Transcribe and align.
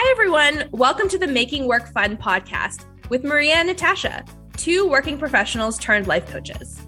Hi, 0.00 0.12
everyone. 0.12 0.68
Welcome 0.70 1.08
to 1.08 1.18
the 1.18 1.26
Making 1.26 1.66
Work 1.66 1.92
Fun 1.92 2.16
podcast 2.16 2.84
with 3.08 3.24
Maria 3.24 3.54
and 3.54 3.66
Natasha, 3.66 4.24
two 4.56 4.88
working 4.88 5.18
professionals 5.18 5.76
turned 5.76 6.06
life 6.06 6.24
coaches. 6.30 6.80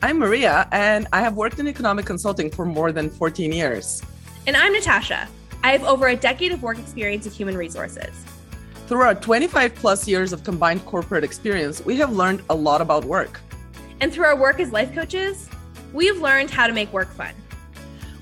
I'm 0.00 0.20
Maria, 0.20 0.68
and 0.70 1.08
I 1.12 1.22
have 1.22 1.34
worked 1.34 1.58
in 1.58 1.66
economic 1.66 2.06
consulting 2.06 2.48
for 2.52 2.64
more 2.64 2.92
than 2.92 3.10
14 3.10 3.50
years. 3.50 4.00
And 4.46 4.56
I'm 4.56 4.72
Natasha. 4.72 5.26
I 5.64 5.72
have 5.72 5.82
over 5.82 6.06
a 6.06 6.14
decade 6.14 6.52
of 6.52 6.62
work 6.62 6.78
experience 6.78 7.26
in 7.26 7.32
human 7.32 7.56
resources. 7.56 8.14
Through 8.86 9.00
our 9.00 9.16
25 9.16 9.74
plus 9.74 10.06
years 10.06 10.32
of 10.32 10.44
combined 10.44 10.86
corporate 10.86 11.24
experience, 11.24 11.84
we 11.84 11.96
have 11.96 12.12
learned 12.12 12.44
a 12.48 12.54
lot 12.54 12.80
about 12.80 13.04
work. 13.04 13.40
And 14.00 14.12
through 14.12 14.26
our 14.26 14.38
work 14.38 14.60
as 14.60 14.70
life 14.70 14.94
coaches, 14.94 15.50
we 15.92 16.06
have 16.06 16.18
learned 16.18 16.50
how 16.50 16.68
to 16.68 16.72
make 16.72 16.92
work 16.92 17.10
fun. 17.10 17.34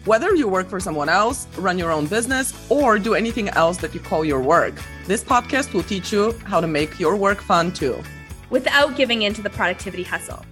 Whether 0.05 0.35
you 0.35 0.49
work 0.49 0.69
for 0.69 0.81
someone 0.81 1.09
else, 1.09 1.47
run 1.57 1.79
your 1.79 1.91
own 1.91 2.05
business, 2.07 2.53
or 2.69 2.99
do 2.99 3.15
anything 3.15 3.49
else 3.49 3.79
that 3.79 3.95
you 3.95 4.01
call 4.01 4.23
your 4.23 4.39
work, 4.39 4.75
this 5.07 5.25
podcast 5.25 5.73
will 5.73 5.83
teach 5.83 6.13
you 6.13 6.33
how 6.45 6.61
to 6.61 6.67
make 6.67 7.01
your 7.01 7.17
work 7.17 7.41
fun 7.41 7.73
too. 7.73 8.03
Without 8.51 8.97
giving 8.97 9.23
in 9.23 9.33
to 9.33 9.41
the 9.41 9.49
productivity 9.49 10.03
hustle. 10.03 10.45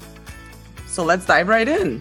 So 0.87 1.05
let's 1.05 1.27
dive 1.27 1.49
right 1.49 1.69
in. 1.69 2.01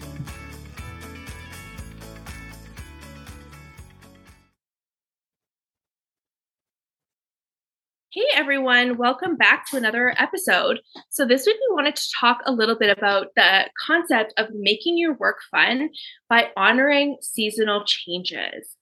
Hey 8.14 8.26
everyone, 8.34 8.98
welcome 8.98 9.36
back 9.36 9.64
to 9.70 9.78
another 9.78 10.14
episode. 10.18 10.80
So, 11.08 11.24
this 11.24 11.46
week 11.46 11.56
we 11.56 11.74
wanted 11.74 11.96
to 11.96 12.10
talk 12.20 12.40
a 12.44 12.52
little 12.52 12.76
bit 12.76 12.94
about 12.94 13.28
the 13.36 13.70
concept 13.86 14.34
of 14.36 14.48
making 14.52 14.98
your 14.98 15.14
work 15.14 15.38
fun 15.50 15.88
by 16.28 16.48
honoring 16.54 17.16
seasonal 17.22 17.84
changes. 17.86 18.76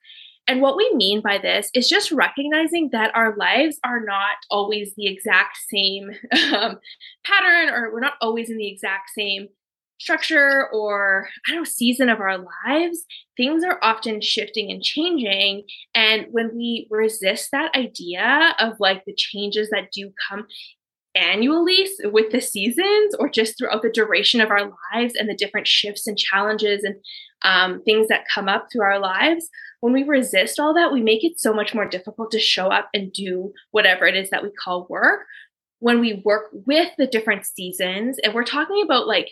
And 0.48 0.60
what 0.60 0.76
we 0.76 0.92
mean 0.96 1.20
by 1.20 1.38
this 1.38 1.70
is 1.74 1.88
just 1.88 2.10
recognizing 2.10 2.88
that 2.90 3.14
our 3.14 3.36
lives 3.36 3.78
are 3.84 4.00
not 4.04 4.38
always 4.50 4.96
the 4.96 5.06
exact 5.06 5.58
same 5.72 6.10
um, 6.52 6.80
pattern, 7.24 7.72
or 7.72 7.92
we're 7.92 8.00
not 8.00 8.14
always 8.20 8.50
in 8.50 8.56
the 8.56 8.66
exact 8.66 9.10
same 9.16 9.46
structure 10.00 10.66
or 10.72 11.28
I 11.46 11.52
don't 11.52 11.60
know 11.60 11.64
season 11.64 12.08
of 12.08 12.20
our 12.20 12.38
lives, 12.38 13.04
things 13.36 13.62
are 13.62 13.78
often 13.82 14.20
shifting 14.20 14.70
and 14.70 14.82
changing. 14.82 15.64
And 15.94 16.26
when 16.30 16.56
we 16.56 16.88
resist 16.90 17.50
that 17.52 17.74
idea 17.76 18.54
of 18.58 18.80
like 18.80 19.04
the 19.04 19.14
changes 19.14 19.70
that 19.70 19.92
do 19.92 20.10
come 20.28 20.46
annually 21.14 21.88
with 22.04 22.30
the 22.32 22.40
seasons 22.40 23.14
or 23.18 23.28
just 23.28 23.58
throughout 23.58 23.82
the 23.82 23.90
duration 23.90 24.40
of 24.40 24.50
our 24.50 24.72
lives 24.92 25.14
and 25.16 25.28
the 25.28 25.34
different 25.34 25.66
shifts 25.66 26.06
and 26.06 26.16
challenges 26.16 26.82
and 26.84 26.96
um, 27.42 27.82
things 27.82 28.08
that 28.08 28.26
come 28.32 28.48
up 28.48 28.68
through 28.72 28.84
our 28.84 28.98
lives, 28.98 29.48
when 29.80 29.92
we 29.92 30.02
resist 30.02 30.60
all 30.60 30.74
that, 30.74 30.92
we 30.92 31.02
make 31.02 31.24
it 31.24 31.38
so 31.40 31.52
much 31.52 31.74
more 31.74 31.86
difficult 31.86 32.30
to 32.30 32.38
show 32.38 32.68
up 32.68 32.88
and 32.94 33.12
do 33.12 33.52
whatever 33.70 34.06
it 34.06 34.14
is 34.14 34.30
that 34.30 34.42
we 34.42 34.50
call 34.50 34.86
work. 34.88 35.26
When 35.78 36.00
we 36.00 36.22
work 36.24 36.50
with 36.52 36.90
the 36.98 37.06
different 37.06 37.46
seasons, 37.46 38.18
and 38.22 38.34
we're 38.34 38.44
talking 38.44 38.82
about 38.84 39.06
like 39.06 39.30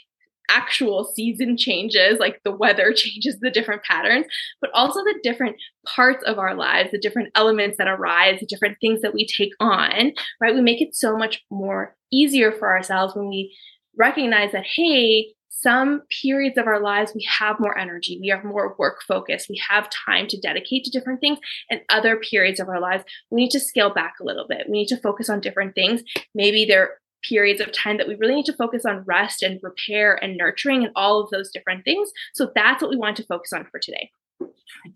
actual 0.49 1.13
season 1.15 1.57
changes, 1.57 2.19
like 2.19 2.41
the 2.45 2.53
weather 2.53 2.93
changes 2.97 3.39
the 3.41 3.51
different 3.51 3.83
patterns, 3.83 4.27
but 4.61 4.71
also 4.75 5.01
the 5.01 5.19
different 5.23 5.57
parts 5.87 6.25
of 6.25 6.39
our 6.39 6.55
lives, 6.55 6.91
the 6.91 6.99
different 6.99 7.31
elements 7.35 7.79
that 7.79 7.89
arise, 7.89 8.41
the 8.41 8.47
different 8.47 8.77
things 8.81 9.01
that 9.03 9.15
we 9.15 9.27
take 9.27 9.53
on, 9.61 10.13
right? 10.41 10.55
We 10.55 10.63
make 10.63 10.81
it 10.81 10.95
so 10.95 11.17
much 11.17 11.43
more 11.51 11.97
easier 12.13 12.53
for 12.53 12.69
ourselves 12.69 13.15
when 13.15 13.29
we 13.29 13.55
recognize 13.97 14.53
that, 14.53 14.67
hey, 14.77 15.35
some 15.61 16.03
periods 16.23 16.57
of 16.57 16.67
our 16.67 16.81
lives 16.81 17.13
we 17.15 17.27
have 17.39 17.59
more 17.59 17.77
energy 17.77 18.19
we 18.21 18.31
are 18.31 18.43
more 18.45 18.77
work 18.79 19.01
focused 19.07 19.49
we 19.49 19.61
have 19.69 19.89
time 19.91 20.27
to 20.29 20.41
dedicate 20.41 20.85
to 20.85 20.91
different 20.91 21.21
things 21.21 21.39
and 21.69 21.81
other 21.89 22.17
periods 22.17 22.61
of 22.61 22.69
our 22.69 22.81
lives 22.81 23.03
we 23.31 23.41
need 23.41 23.51
to 23.51 23.59
scale 23.59 23.93
back 23.93 24.15
a 24.21 24.25
little 24.25 24.47
bit 24.49 24.67
we 24.69 24.79
need 24.79 24.87
to 24.87 24.97
focus 24.99 25.29
on 25.29 25.41
different 25.41 25.75
things 25.75 26.03
maybe 26.35 26.65
they're 26.65 26.99
periods 27.23 27.61
of 27.61 27.73
time 27.73 27.97
that 27.99 28.09
we 28.09 28.15
really 28.17 28.37
need 28.37 28.47
to 28.47 28.57
focus 28.57 28.85
on 28.85 29.05
rest 29.07 29.43
and 29.43 29.61
repair 29.63 30.23
and 30.23 30.37
nurturing 30.37 30.85
and 30.85 30.93
all 30.97 31.21
of 31.21 31.31
those 31.31 31.51
different 31.51 31.85
things. 31.85 32.11
So 32.35 32.51
that's 32.55 32.83
what 32.83 32.91
we 32.91 32.97
want 32.97 33.17
to 33.19 33.25
focus 33.25 33.53
on 33.53 33.67
for 33.71 33.81
today. 33.81 34.11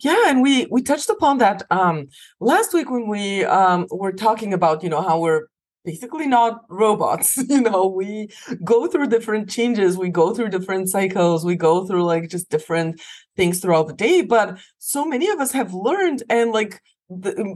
Yeah, 0.00 0.28
and 0.28 0.42
we 0.42 0.66
we 0.70 0.82
touched 0.82 1.10
upon 1.10 1.38
that 1.38 1.62
um 1.70 2.08
last 2.40 2.72
week 2.72 2.90
when 2.90 3.08
we 3.08 3.44
um 3.44 3.86
were 3.90 4.12
talking 4.12 4.52
about, 4.52 4.82
you 4.82 4.88
know, 4.88 5.02
how 5.02 5.18
we're 5.18 5.46
basically 5.84 6.26
not 6.26 6.62
robots 6.68 7.36
you 7.48 7.60
know 7.60 7.86
we 7.86 8.28
go 8.64 8.86
through 8.86 9.08
different 9.08 9.50
changes 9.50 9.96
we 9.96 10.08
go 10.08 10.32
through 10.32 10.48
different 10.48 10.88
cycles 10.88 11.44
we 11.44 11.56
go 11.56 11.86
through 11.86 12.04
like 12.04 12.28
just 12.28 12.48
different 12.50 13.00
things 13.36 13.58
throughout 13.58 13.88
the 13.88 13.92
day 13.92 14.22
but 14.22 14.56
so 14.78 15.04
many 15.04 15.28
of 15.28 15.40
us 15.40 15.52
have 15.52 15.74
learned 15.74 16.22
and 16.30 16.52
like 16.52 16.80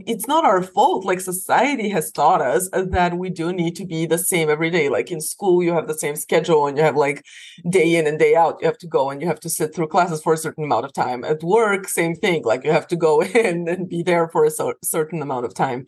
it's 0.05 0.27
not 0.27 0.45
our 0.45 0.61
fault 0.61 1.05
like 1.05 1.19
society 1.19 1.89
has 1.89 2.11
taught 2.11 2.41
us 2.41 2.69
uh, 2.73 2.83
that 2.89 3.17
we 3.17 3.29
do 3.29 3.51
need 3.53 3.75
to 3.75 3.85
be 3.85 4.05
the 4.05 4.17
same 4.17 4.49
every 4.49 4.69
day. 4.69 4.89
Like 4.89 5.11
in 5.11 5.21
school 5.21 5.63
you 5.63 5.73
have 5.73 5.87
the 5.87 5.97
same 5.97 6.15
schedule 6.15 6.67
and 6.67 6.77
you 6.77 6.83
have 6.83 6.95
like 6.95 7.25
day 7.69 7.95
in 7.95 8.07
and 8.07 8.19
day 8.19 8.35
out 8.35 8.57
you 8.61 8.67
have 8.67 8.77
to 8.79 8.87
go 8.87 9.09
and 9.09 9.21
you 9.21 9.27
have 9.27 9.39
to 9.41 9.49
sit 9.49 9.73
through 9.73 9.87
classes 9.87 10.21
for 10.21 10.33
a 10.33 10.37
certain 10.37 10.63
amount 10.63 10.85
of 10.85 10.93
time. 10.93 11.23
At 11.23 11.43
work 11.43 11.87
same 11.87 12.15
thing 12.15 12.43
like 12.43 12.63
you 12.63 12.71
have 12.71 12.87
to 12.87 12.95
go 12.95 13.21
in 13.43 13.67
and 13.67 13.89
be 13.89 14.03
there 14.03 14.27
for 14.29 14.45
a 14.45 14.51
so- 14.51 14.73
certain 14.83 15.21
amount 15.21 15.45
of 15.45 15.53
time 15.53 15.85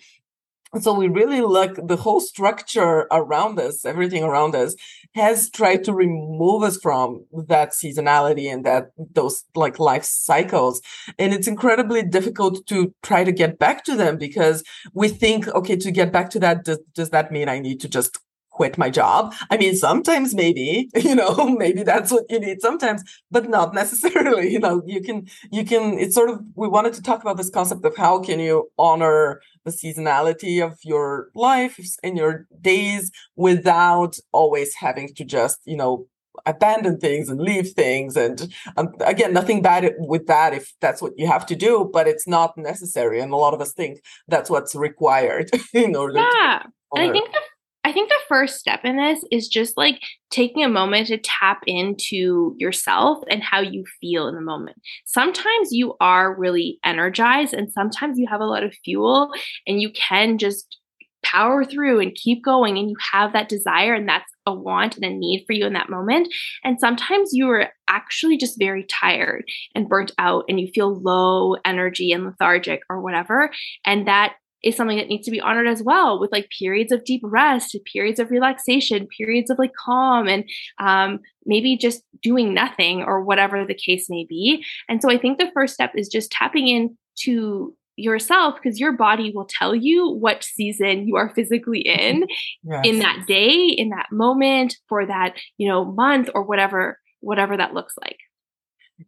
so 0.80 0.94
we 0.94 1.08
really 1.08 1.42
look 1.42 1.80
the 1.88 1.96
whole 1.96 2.20
structure 2.20 3.08
around 3.12 3.60
us 3.60 3.86
everything 3.86 4.24
around 4.24 4.56
us 4.56 4.76
has 5.16 5.50
tried 5.50 5.84
to 5.84 5.94
remove 5.94 6.64
us 6.64 6.78
from 6.78 7.26
that 7.48 7.72
seasonality 7.72 8.52
and 8.52 8.66
that 8.66 8.92
those 9.14 9.44
like 9.56 9.80
life 9.80 10.04
cycles. 10.04 10.82
And 11.18 11.34
it's 11.34 11.48
incredibly 11.48 12.04
difficult 12.04 12.66
to 12.68 12.94
try 13.02 13.24
to 13.24 13.32
get 13.32 13.58
back 13.60 13.84
to 13.86 13.96
them 13.96 14.18
because 14.18 14.64
we 14.94 15.10
think 15.10 15.48
okay 15.50 15.76
to 15.78 15.92
get 15.92 16.12
back 16.12 16.30
to 16.32 16.40
that 16.40 16.64
does, 16.66 16.80
does 16.94 17.10
that 17.10 17.32
mean 17.32 17.50
i 17.50 17.60
need 17.60 17.80
to 17.82 17.90
just 17.90 18.20
quit 18.60 18.78
my 18.78 18.90
job. 18.90 19.34
I 19.50 19.56
mean, 19.56 19.74
sometimes 19.74 20.36
maybe, 20.36 20.90
you 20.96 21.16
know, 21.16 21.34
maybe 21.64 21.82
that's 21.84 22.12
what 22.12 22.26
you 22.30 22.42
need 22.42 22.60
sometimes, 22.62 23.02
but 23.32 23.50
not 23.50 23.74
necessarily. 23.82 24.52
You 24.52 24.60
know, 24.60 24.82
you 24.86 25.02
can, 25.02 25.28
you 25.50 25.64
can, 25.64 25.98
it's 25.98 26.14
sort 26.14 26.30
of, 26.30 26.42
we 26.56 26.68
wanted 26.68 26.94
to 26.96 27.02
talk 27.02 27.22
about 27.22 27.38
this 27.38 27.50
concept 27.50 27.86
of 27.86 27.96
how 27.96 28.20
can 28.22 28.42
you 28.42 28.70
honor 28.78 29.42
the 29.64 29.72
seasonality 29.72 30.62
of 30.62 30.78
your 30.84 31.30
life 31.36 31.80
and 32.04 32.18
your 32.18 32.48
days 32.60 33.12
without 33.38 34.18
always 34.34 34.76
having 34.76 35.08
to 35.16 35.24
just, 35.24 35.60
you 35.64 35.78
know, 35.78 36.08
abandon 36.46 36.98
things 37.00 37.30
and 37.30 37.42
leave 37.42 37.70
things 37.72 38.16
and 38.16 38.54
um, 38.78 38.94
again 39.02 39.34
nothing 39.34 39.62
bad 39.62 39.94
with 39.98 40.26
that 40.28 40.54
if 40.54 40.74
that's 40.80 41.02
what 41.02 41.12
you 41.18 41.28
have 41.28 41.46
to 41.46 41.54
do 41.54 41.90
but 41.92 42.08
it's 42.08 42.26
not 42.26 42.58
necessary 42.58 43.20
and 43.20 43.34
a 43.34 43.36
lot 43.36 43.54
of 43.54 43.60
us 43.60 43.74
think 43.74 44.00
that's 44.30 44.50
what's 44.50 44.74
required 44.74 45.50
in 45.74 45.98
order 45.98 46.20
yeah 46.20 46.64
and 46.94 47.10
i 47.10 47.12
think 47.12 47.30
the 47.34 47.42
I 47.90 47.92
think 47.92 48.10
the 48.10 48.20
first 48.28 48.60
step 48.60 48.82
in 48.84 48.98
this 48.98 49.24
is 49.32 49.48
just 49.48 49.76
like 49.76 50.00
taking 50.30 50.64
a 50.64 50.70
moment 50.70 51.08
to 51.08 51.18
tap 51.18 51.62
into 51.66 52.54
yourself 52.60 53.18
and 53.32 53.42
how 53.42 53.62
you 53.62 53.84
feel 54.00 54.28
in 54.28 54.36
the 54.36 54.42
moment. 54.42 54.78
Sometimes 55.06 55.70
you 55.72 55.96
are 56.00 56.38
really 56.38 56.78
energized, 56.86 57.56
and 57.56 57.72
sometimes 57.74 58.20
you 58.20 58.28
have 58.30 58.42
a 58.42 58.46
lot 58.46 58.64
of 58.64 58.76
fuel, 58.86 59.32
and 59.66 59.82
you 59.82 59.90
can 59.92 60.38
just 60.38 60.78
power 61.24 61.66
through 61.66 62.00
and 62.00 62.14
keep 62.14 62.44
going, 62.44 62.78
and 62.78 62.92
you 62.92 62.96
have 63.12 63.34
that 63.34 63.50
desire, 63.50 63.96
and 63.96 64.08
that's 64.08 64.32
a 64.46 64.54
want 64.54 64.96
and 64.96 65.06
a 65.06 65.10
need 65.10 65.46
for 65.48 65.54
you 65.54 65.66
in 65.66 65.74
that 65.74 65.90
moment. 65.90 66.32
And 66.64 66.80
sometimes 66.80 67.32
you 67.34 67.50
are 67.50 67.70
actually 67.88 68.38
just 68.38 68.60
very 68.60 68.84
tired 68.84 69.46
and 69.74 69.90
burnt 69.90 70.12
out, 70.20 70.46
and 70.48 70.60
you 70.60 70.68
feel 70.76 71.02
low 71.02 71.56
energy 71.66 72.12
and 72.12 72.24
lethargic 72.24 72.82
or 72.88 73.02
whatever. 73.02 73.50
And 73.84 74.08
that 74.08 74.36
is 74.64 74.76
something 74.76 74.98
that 74.98 75.08
needs 75.08 75.26
to 75.26 75.32
be 75.32 75.42
honored 75.42 75.68
as 75.68 75.82
well 75.82 76.20
with 76.20 76.32
like 76.32 76.50
periods 76.58 76.92
of 76.92 77.04
deep 77.04 77.22
rest 77.24 77.76
periods 77.92 78.20
of 78.20 78.32
relaxation 78.32 79.08
periods 79.18 79.50
of 79.50 79.58
like 79.58 79.74
calm 79.74 80.28
and 80.28 80.44
um, 80.80 81.20
maybe 81.46 81.78
just 81.78 82.04
doing 82.22 82.54
nothing 82.54 83.02
or 83.02 83.24
whatever 83.24 83.66
the 83.66 83.74
case 83.74 84.10
may 84.10 84.26
be. 84.28 84.64
And 84.88 85.02
so 85.02 85.10
i 85.10 85.18
think 85.18 85.38
the 85.38 85.52
first 85.54 85.74
step 85.74 85.92
is 85.96 86.08
just 86.08 86.32
tapping 86.32 86.68
into 86.68 87.76
yourself 88.00 88.56
because 88.56 88.80
your 88.80 88.94
body 88.94 89.32
will 89.36 89.46
tell 89.46 89.76
you 89.76 90.10
what 90.10 90.44
season 90.44 91.08
you 91.08 91.16
are 91.16 91.34
physically 91.36 91.82
in 91.82 92.26
yes. 92.64 92.86
in 92.86 93.00
that 93.00 93.26
day 93.28 93.54
in 93.54 93.90
that 93.90 94.08
moment 94.12 94.76
for 94.88 95.06
that 95.06 95.36
you 95.58 95.68
know 95.68 95.86
month 95.86 96.30
or 96.34 96.44
whatever 96.44 96.98
whatever 97.20 97.58
that 97.58 97.74
looks 97.74 97.96
like 98.02 98.18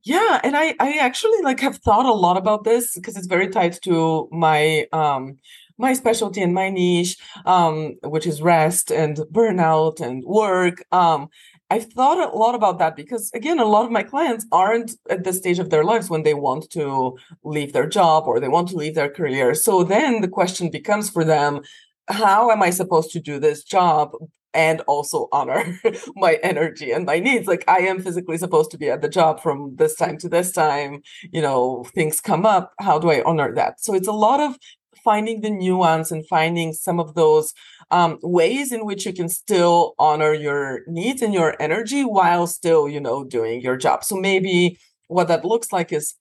yeah 0.03 0.39
and 0.43 0.55
i 0.55 0.75
i 0.79 0.97
actually 0.99 1.41
like 1.43 1.59
have 1.59 1.77
thought 1.77 2.05
a 2.05 2.13
lot 2.13 2.37
about 2.37 2.63
this 2.63 2.93
because 2.95 3.17
it's 3.17 3.27
very 3.27 3.47
tied 3.47 3.73
to 3.81 4.27
my 4.31 4.85
um 4.93 5.37
my 5.77 5.93
specialty 5.93 6.41
and 6.41 6.53
my 6.53 6.69
niche 6.69 7.17
um 7.45 7.95
which 8.03 8.27
is 8.27 8.41
rest 8.41 8.91
and 8.91 9.17
burnout 9.31 9.99
and 9.99 10.23
work 10.25 10.83
um 10.91 11.29
I've 11.71 11.85
thought 11.93 12.17
a 12.17 12.37
lot 12.37 12.53
about 12.53 12.79
that 12.79 12.97
because, 12.97 13.31
again, 13.33 13.57
a 13.57 13.63
lot 13.63 13.85
of 13.85 13.91
my 13.91 14.03
clients 14.03 14.45
aren't 14.51 14.91
at 15.09 15.23
the 15.23 15.31
stage 15.31 15.57
of 15.57 15.69
their 15.69 15.85
lives 15.85 16.09
when 16.09 16.23
they 16.23 16.33
want 16.33 16.69
to 16.71 17.17
leave 17.45 17.71
their 17.71 17.87
job 17.87 18.25
or 18.27 18.41
they 18.41 18.49
want 18.49 18.67
to 18.69 18.75
leave 18.75 18.93
their 18.93 19.09
career. 19.09 19.53
So 19.55 19.81
then 19.85 20.19
the 20.19 20.27
question 20.27 20.69
becomes 20.69 21.09
for 21.09 21.23
them 21.23 21.61
how 22.09 22.51
am 22.51 22.61
I 22.61 22.71
supposed 22.71 23.11
to 23.11 23.21
do 23.21 23.39
this 23.39 23.63
job 23.63 24.11
and 24.53 24.81
also 24.81 25.27
honor 25.31 25.79
my 26.15 26.39
energy 26.43 26.91
and 26.91 27.05
my 27.05 27.19
needs. 27.19 27.47
Like 27.47 27.63
I 27.67 27.79
am 27.79 28.01
physically 28.01 28.37
supposed 28.37 28.71
to 28.71 28.77
be 28.77 28.89
at 28.89 29.01
the 29.01 29.09
job 29.09 29.41
from 29.41 29.75
this 29.75 29.95
time 29.95 30.17
to 30.19 30.29
this 30.29 30.51
time. 30.51 31.01
You 31.31 31.41
know, 31.41 31.85
things 31.95 32.21
come 32.21 32.45
up. 32.45 32.73
How 32.79 32.99
do 32.99 33.09
I 33.09 33.23
honor 33.23 33.53
that? 33.55 33.81
So 33.81 33.93
it's 33.93 34.07
a 34.07 34.13
lot 34.13 34.39
of 34.39 34.57
finding 35.03 35.41
the 35.41 35.49
nuance 35.49 36.11
and 36.11 36.27
finding 36.27 36.73
some 36.73 36.99
of 36.99 37.15
those 37.15 37.53
um, 37.89 38.19
ways 38.21 38.71
in 38.71 38.85
which 38.85 39.05
you 39.05 39.13
can 39.13 39.29
still 39.29 39.93
honor 39.99 40.33
your 40.33 40.81
needs 40.87 41.21
and 41.21 41.33
your 41.33 41.55
energy 41.59 42.03
while 42.03 42.47
still, 42.47 42.87
you 42.87 42.99
know, 42.99 43.23
doing 43.23 43.61
your 43.61 43.77
job. 43.77 44.03
So 44.03 44.15
maybe 44.15 44.77
what 45.07 45.27
that 45.27 45.43
looks 45.43 45.71
like 45.71 45.91
is 45.91 46.15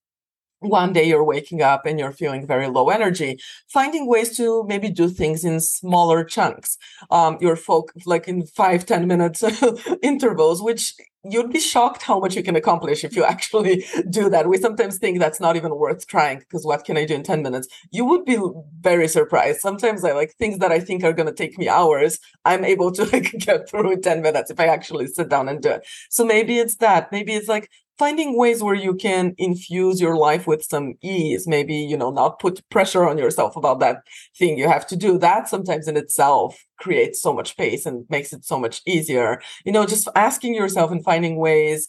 one 0.60 0.92
day 0.92 1.04
you're 1.04 1.24
waking 1.24 1.62
up 1.62 1.86
and 1.86 1.98
you're 1.98 2.12
feeling 2.12 2.46
very 2.46 2.68
low 2.68 2.90
energy 2.90 3.38
finding 3.68 4.06
ways 4.06 4.36
to 4.36 4.64
maybe 4.64 4.90
do 4.90 5.08
things 5.08 5.44
in 5.44 5.60
smaller 5.60 6.22
chunks. 6.24 6.76
Um 7.10 7.38
your 7.40 7.56
folk 7.56 7.92
like 8.06 8.28
in 8.28 8.46
five 8.46 8.86
ten 8.86 9.06
minutes 9.06 9.42
intervals 10.02 10.62
which 10.62 10.94
you'd 11.24 11.52
be 11.52 11.60
shocked 11.60 12.02
how 12.02 12.18
much 12.18 12.34
you 12.34 12.42
can 12.42 12.56
accomplish 12.56 13.04
if 13.04 13.14
you 13.14 13.24
actually 13.24 13.84
do 14.08 14.30
that. 14.30 14.48
We 14.48 14.56
sometimes 14.56 14.96
think 14.98 15.18
that's 15.18 15.40
not 15.40 15.56
even 15.56 15.76
worth 15.76 16.06
trying 16.06 16.38
because 16.38 16.64
what 16.64 16.84
can 16.84 16.96
i 16.96 17.04
do 17.04 17.14
in 17.14 17.22
10 17.22 17.42
minutes? 17.42 17.68
You 17.90 18.04
would 18.06 18.24
be 18.24 18.38
very 18.80 19.08
surprised. 19.08 19.60
Sometimes 19.60 20.04
i 20.04 20.12
like 20.12 20.32
things 20.38 20.58
that 20.58 20.72
i 20.72 20.80
think 20.80 21.04
are 21.04 21.12
going 21.12 21.26
to 21.26 21.34
take 21.34 21.58
me 21.58 21.68
hours 21.68 22.18
i'm 22.44 22.64
able 22.64 22.90
to 22.92 23.04
like 23.12 23.32
get 23.38 23.68
through 23.68 23.92
in 23.92 24.02
10 24.02 24.22
minutes 24.22 24.50
if 24.50 24.60
i 24.60 24.66
actually 24.66 25.06
sit 25.06 25.28
down 25.28 25.48
and 25.48 25.62
do 25.62 25.70
it. 25.70 25.86
So 26.10 26.24
maybe 26.24 26.58
it's 26.58 26.76
that. 26.76 27.10
Maybe 27.12 27.34
it's 27.34 27.48
like 27.48 27.70
finding 28.00 28.34
ways 28.34 28.62
where 28.62 28.80
you 28.86 28.94
can 28.94 29.34
infuse 29.36 30.00
your 30.00 30.16
life 30.16 30.46
with 30.46 30.62
some 30.64 30.94
ease 31.02 31.46
maybe 31.46 31.74
you 31.74 31.98
know 31.98 32.10
not 32.10 32.38
put 32.38 32.66
pressure 32.70 33.04
on 33.06 33.18
yourself 33.18 33.56
about 33.56 33.78
that 33.80 33.98
thing. 34.38 34.56
You 34.56 34.68
have 34.68 34.86
to 34.86 34.96
do 34.96 35.18
that 35.18 35.50
sometimes 35.50 35.86
in 35.86 35.98
itself 35.98 36.64
creates 36.78 37.20
so 37.20 37.30
much 37.34 37.50
space 37.50 37.84
and 37.84 38.06
makes 38.08 38.32
it 38.32 38.42
so 38.42 38.58
much 38.58 38.80
easier. 38.86 39.28
You 39.66 39.72
know 39.72 39.84
just 39.84 40.08
asking 40.16 40.54
yourself 40.54 40.90
and 40.90 41.04
finding 41.04 41.36
ways 41.36 41.88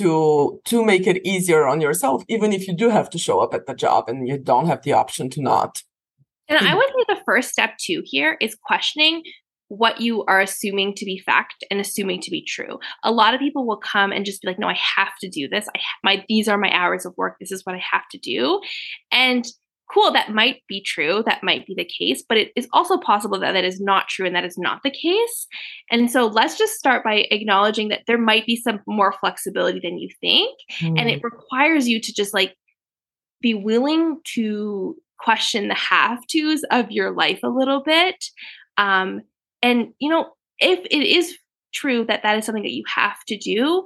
to 0.00 0.60
to 0.64 0.84
make 0.84 1.06
it 1.06 1.24
easier 1.24 1.62
on 1.72 1.80
yourself 1.80 2.24
even 2.28 2.52
if 2.52 2.66
you 2.66 2.74
do 2.74 2.88
have 2.98 3.08
to 3.10 3.18
show 3.26 3.38
up 3.38 3.54
at 3.54 3.66
the 3.66 3.74
job 3.84 4.08
and 4.08 4.26
you 4.26 4.38
don't 4.38 4.66
have 4.66 4.82
the 4.82 4.94
option 5.02 5.30
to 5.30 5.40
not. 5.40 5.72
And 6.48 6.58
i 6.58 6.72
hmm. 6.72 6.78
would 6.78 6.90
say 6.96 7.04
the 7.14 7.24
first 7.24 7.48
step 7.50 7.72
too 7.78 8.02
here 8.04 8.36
is 8.40 8.56
questioning 8.68 9.22
what 9.72 10.02
you 10.02 10.22
are 10.24 10.40
assuming 10.40 10.92
to 10.94 11.06
be 11.06 11.18
fact 11.18 11.64
and 11.70 11.80
assuming 11.80 12.20
to 12.20 12.30
be 12.30 12.44
true. 12.44 12.78
A 13.04 13.10
lot 13.10 13.32
of 13.32 13.40
people 13.40 13.66
will 13.66 13.78
come 13.78 14.12
and 14.12 14.26
just 14.26 14.42
be 14.42 14.48
like, 14.48 14.58
"No, 14.58 14.68
I 14.68 14.78
have 14.96 15.16
to 15.22 15.30
do 15.30 15.48
this. 15.48 15.66
I 15.74 15.80
my 16.04 16.24
these 16.28 16.46
are 16.46 16.58
my 16.58 16.70
hours 16.70 17.06
of 17.06 17.14
work. 17.16 17.36
This 17.40 17.50
is 17.50 17.64
what 17.64 17.74
I 17.74 17.82
have 17.90 18.06
to 18.10 18.18
do." 18.18 18.60
And 19.10 19.46
cool, 19.92 20.12
that 20.12 20.30
might 20.30 20.62
be 20.68 20.82
true. 20.82 21.22
That 21.24 21.42
might 21.42 21.66
be 21.66 21.74
the 21.74 21.88
case, 21.88 22.22
but 22.26 22.36
it 22.36 22.52
is 22.54 22.68
also 22.72 22.98
possible 22.98 23.38
that 23.40 23.52
that 23.52 23.64
is 23.64 23.80
not 23.80 24.08
true 24.08 24.26
and 24.26 24.36
that 24.36 24.44
is 24.44 24.58
not 24.58 24.82
the 24.82 24.90
case. 24.90 25.46
And 25.90 26.10
so 26.10 26.26
let's 26.26 26.56
just 26.56 26.74
start 26.74 27.02
by 27.02 27.26
acknowledging 27.30 27.88
that 27.88 28.02
there 28.06 28.18
might 28.18 28.46
be 28.46 28.56
some 28.56 28.80
more 28.86 29.14
flexibility 29.20 29.80
than 29.82 29.98
you 29.98 30.10
think, 30.20 30.58
mm. 30.80 30.98
and 30.98 31.08
it 31.08 31.22
requires 31.22 31.88
you 31.88 31.98
to 31.98 32.12
just 32.12 32.34
like 32.34 32.54
be 33.40 33.54
willing 33.54 34.20
to 34.34 34.96
question 35.18 35.68
the 35.68 35.74
have 35.74 36.18
tos 36.26 36.62
of 36.70 36.90
your 36.90 37.12
life 37.12 37.40
a 37.42 37.48
little 37.48 37.82
bit 37.82 38.22
um, 38.76 39.22
and, 39.62 39.92
you 39.98 40.10
know, 40.10 40.30
if 40.58 40.80
it 40.90 41.06
is 41.06 41.36
true 41.72 42.04
that 42.06 42.22
that 42.22 42.38
is 42.38 42.44
something 42.44 42.64
that 42.64 42.72
you 42.72 42.84
have 42.94 43.16
to 43.28 43.36
do, 43.36 43.84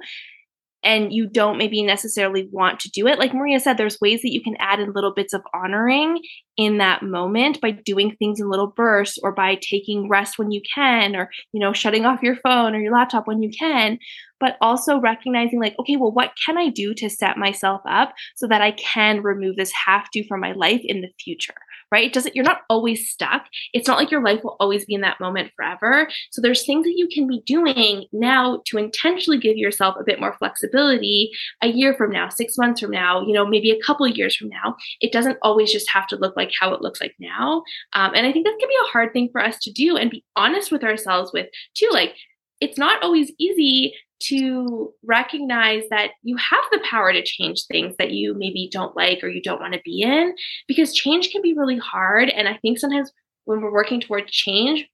and 0.83 1.11
you 1.11 1.27
don't 1.27 1.57
maybe 1.57 1.83
necessarily 1.83 2.47
want 2.51 2.79
to 2.79 2.89
do 2.91 3.07
it 3.07 3.17
like 3.19 3.33
maria 3.33 3.59
said 3.59 3.77
there's 3.77 3.99
ways 3.99 4.21
that 4.21 4.31
you 4.31 4.41
can 4.41 4.55
add 4.59 4.79
in 4.79 4.93
little 4.93 5.13
bits 5.13 5.33
of 5.33 5.41
honoring 5.53 6.21
in 6.55 6.77
that 6.77 7.03
moment 7.03 7.59
by 7.61 7.71
doing 7.71 8.15
things 8.17 8.39
in 8.39 8.49
little 8.49 8.67
bursts 8.75 9.17
or 9.23 9.31
by 9.31 9.55
taking 9.55 10.07
rest 10.07 10.37
when 10.37 10.51
you 10.51 10.61
can 10.73 11.15
or 11.15 11.29
you 11.51 11.59
know 11.59 11.73
shutting 11.73 12.05
off 12.05 12.23
your 12.23 12.37
phone 12.37 12.75
or 12.75 12.79
your 12.79 12.93
laptop 12.93 13.27
when 13.27 13.41
you 13.41 13.49
can 13.49 13.97
but 14.39 14.57
also 14.61 14.99
recognizing 14.99 15.59
like 15.59 15.75
okay 15.79 15.95
well 15.95 16.11
what 16.11 16.31
can 16.45 16.57
i 16.57 16.69
do 16.69 16.93
to 16.93 17.09
set 17.09 17.37
myself 17.37 17.81
up 17.87 18.13
so 18.35 18.47
that 18.47 18.61
i 18.61 18.71
can 18.71 19.21
remove 19.21 19.55
this 19.55 19.71
have 19.71 20.09
to 20.11 20.25
from 20.27 20.39
my 20.39 20.53
life 20.53 20.81
in 20.83 21.01
the 21.01 21.09
future 21.19 21.55
right? 21.91 22.05
It 22.05 22.13
doesn't, 22.13 22.35
you're 22.35 22.43
not 22.43 22.61
always 22.69 23.09
stuck. 23.09 23.45
It's 23.73 23.87
not 23.87 23.97
like 23.97 24.11
your 24.11 24.23
life 24.23 24.41
will 24.43 24.57
always 24.59 24.85
be 24.85 24.93
in 24.93 25.01
that 25.01 25.19
moment 25.19 25.51
forever. 25.55 26.09
So 26.31 26.41
there's 26.41 26.65
things 26.65 26.85
that 26.85 26.95
you 26.97 27.07
can 27.07 27.27
be 27.27 27.41
doing 27.45 28.05
now 28.11 28.61
to 28.65 28.77
intentionally 28.77 29.39
give 29.39 29.57
yourself 29.57 29.95
a 29.99 30.03
bit 30.03 30.19
more 30.19 30.35
flexibility 30.37 31.31
a 31.61 31.67
year 31.67 31.93
from 31.93 32.11
now, 32.11 32.29
six 32.29 32.57
months 32.57 32.81
from 32.81 32.91
now, 32.91 33.21
you 33.21 33.33
know, 33.33 33.45
maybe 33.45 33.71
a 33.71 33.81
couple 33.81 34.07
years 34.07 34.35
from 34.35 34.49
now. 34.49 34.75
It 34.99 35.11
doesn't 35.11 35.37
always 35.41 35.71
just 35.71 35.89
have 35.91 36.07
to 36.07 36.17
look 36.17 36.35
like 36.35 36.51
how 36.59 36.73
it 36.73 36.81
looks 36.81 36.99
like 36.99 37.15
now. 37.19 37.63
Um, 37.93 38.11
and 38.13 38.27
I 38.27 38.31
think 38.31 38.45
that 38.45 38.57
can 38.59 38.69
be 38.69 38.77
a 38.83 38.91
hard 38.91 39.13
thing 39.13 39.29
for 39.31 39.41
us 39.41 39.57
to 39.59 39.71
do 39.71 39.95
and 39.95 40.11
be 40.11 40.25
honest 40.35 40.71
with 40.71 40.83
ourselves 40.83 41.31
with 41.33 41.47
too. 41.73 41.89
Like, 41.91 42.15
it's 42.59 42.77
not 42.77 43.03
always 43.03 43.31
easy 43.39 43.93
to 44.19 44.93
recognize 45.03 45.83
that 45.89 46.11
you 46.23 46.35
have 46.37 46.63
the 46.71 46.83
power 46.89 47.13
to 47.13 47.23
change 47.23 47.65
things 47.65 47.95
that 47.97 48.11
you 48.11 48.33
maybe 48.33 48.69
don't 48.71 48.95
like 48.95 49.23
or 49.23 49.27
you 49.27 49.41
don't 49.41 49.61
want 49.61 49.73
to 49.73 49.81
be 49.85 50.01
in 50.01 50.33
because 50.67 50.93
change 50.93 51.29
can 51.29 51.41
be 51.41 51.53
really 51.53 51.77
hard 51.77 52.29
and 52.29 52.47
i 52.47 52.57
think 52.57 52.79
sometimes 52.79 53.11
when 53.45 53.61
we're 53.61 53.71
working 53.71 54.01
towards 54.01 54.31
change 54.31 54.87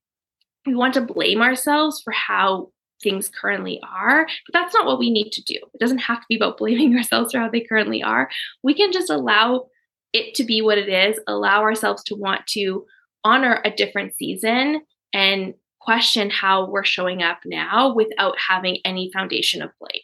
we 0.66 0.76
want 0.76 0.94
to 0.94 1.02
blame 1.02 1.42
ourselves 1.42 2.02
for 2.02 2.12
how 2.12 2.70
things 3.02 3.30
currently 3.30 3.80
are 3.84 4.26
but 4.26 4.54
that's 4.54 4.74
not 4.74 4.86
what 4.86 4.98
we 4.98 5.12
need 5.12 5.32
to 5.32 5.44
do. 5.44 5.56
It 5.56 5.80
doesn't 5.80 6.00
have 6.00 6.22
to 6.22 6.26
be 6.30 6.38
about 6.38 6.58
blaming 6.58 6.96
ourselves 6.96 7.34
for 7.34 7.40
how 7.40 7.50
they 7.50 7.62
currently 7.62 8.02
are. 8.02 8.30
We 8.64 8.74
can 8.74 8.92
just 8.92 9.10
allow 9.10 9.68
it 10.14 10.36
to 10.36 10.44
be 10.44 10.62
what 10.62 10.78
it 10.78 10.90
is 10.90 11.20
allow 11.28 11.62
ourselves 11.62 12.04
to 12.04 12.16
want 12.16 12.48
to 12.48 12.86
honor 13.24 13.62
a 13.66 13.72
different 13.72 14.16
season 14.16 14.82
and 15.14 15.54
question 15.84 16.30
how 16.30 16.70
we're 16.70 16.84
showing 16.84 17.22
up 17.22 17.40
now 17.46 17.94
without 17.94 18.36
having 18.50 18.78
any 18.86 19.12
foundation 19.14 19.62
of 19.62 19.70
blame. 19.80 20.02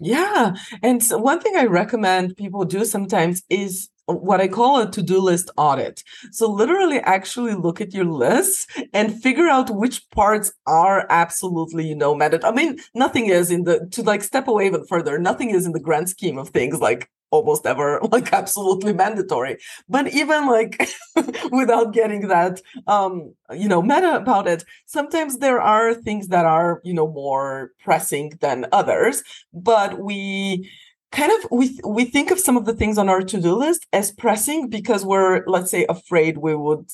Yeah. 0.00 0.54
And 0.82 1.02
so 1.02 1.18
one 1.18 1.40
thing 1.40 1.56
I 1.56 1.64
recommend 1.64 2.36
people 2.36 2.64
do 2.64 2.84
sometimes 2.84 3.42
is 3.50 3.90
uh, 4.08 4.14
what 4.14 4.40
I 4.40 4.48
call 4.48 4.80
a 4.80 4.90
to-do 4.90 5.20
list 5.20 5.50
audit. 5.58 6.02
So 6.32 6.50
literally 6.50 7.00
actually 7.00 7.54
look 7.54 7.82
at 7.82 7.92
your 7.92 8.06
list 8.06 8.70
and 8.94 9.22
figure 9.22 9.48
out 9.48 9.68
which 9.70 10.08
parts 10.10 10.52
are 10.66 11.06
absolutely, 11.10 11.86
you 11.86 11.94
know, 11.94 12.14
mandatory. 12.14 12.50
I 12.50 12.56
mean, 12.56 12.78
nothing 12.94 13.26
is 13.26 13.50
in 13.50 13.64
the 13.64 13.86
to 13.92 14.02
like 14.02 14.22
step 14.22 14.48
away 14.48 14.66
even 14.66 14.86
further, 14.86 15.18
nothing 15.18 15.50
is 15.50 15.66
in 15.66 15.72
the 15.72 15.80
grand 15.80 16.08
scheme 16.08 16.38
of 16.38 16.48
things 16.48 16.80
like 16.80 17.10
almost 17.30 17.66
ever 17.66 18.00
like 18.12 18.32
absolutely 18.32 18.92
mandatory. 18.92 19.58
But 19.88 20.12
even 20.12 20.46
like 20.46 20.90
without 21.50 21.92
getting 21.92 22.28
that 22.28 22.60
um 22.86 23.34
you 23.52 23.68
know 23.68 23.82
meta 23.82 24.16
about 24.16 24.46
it 24.48 24.64
sometimes 24.86 25.38
there 25.38 25.60
are 25.60 25.94
things 25.94 26.28
that 26.28 26.44
are 26.44 26.80
you 26.84 26.94
know 26.94 27.08
more 27.08 27.70
pressing 27.80 28.32
than 28.40 28.66
others. 28.72 29.22
But 29.52 29.98
we 29.98 30.70
kind 31.12 31.32
of 31.32 31.50
we 31.50 31.78
we 31.84 32.04
think 32.04 32.30
of 32.30 32.38
some 32.38 32.56
of 32.56 32.64
the 32.64 32.74
things 32.74 32.96
on 32.98 33.08
our 33.08 33.20
to-do 33.22 33.54
list 33.54 33.86
as 33.92 34.12
pressing 34.12 34.68
because 34.68 35.04
we're 35.04 35.42
let's 35.46 35.70
say 35.70 35.84
afraid 35.88 36.38
we 36.38 36.54
would 36.54 36.88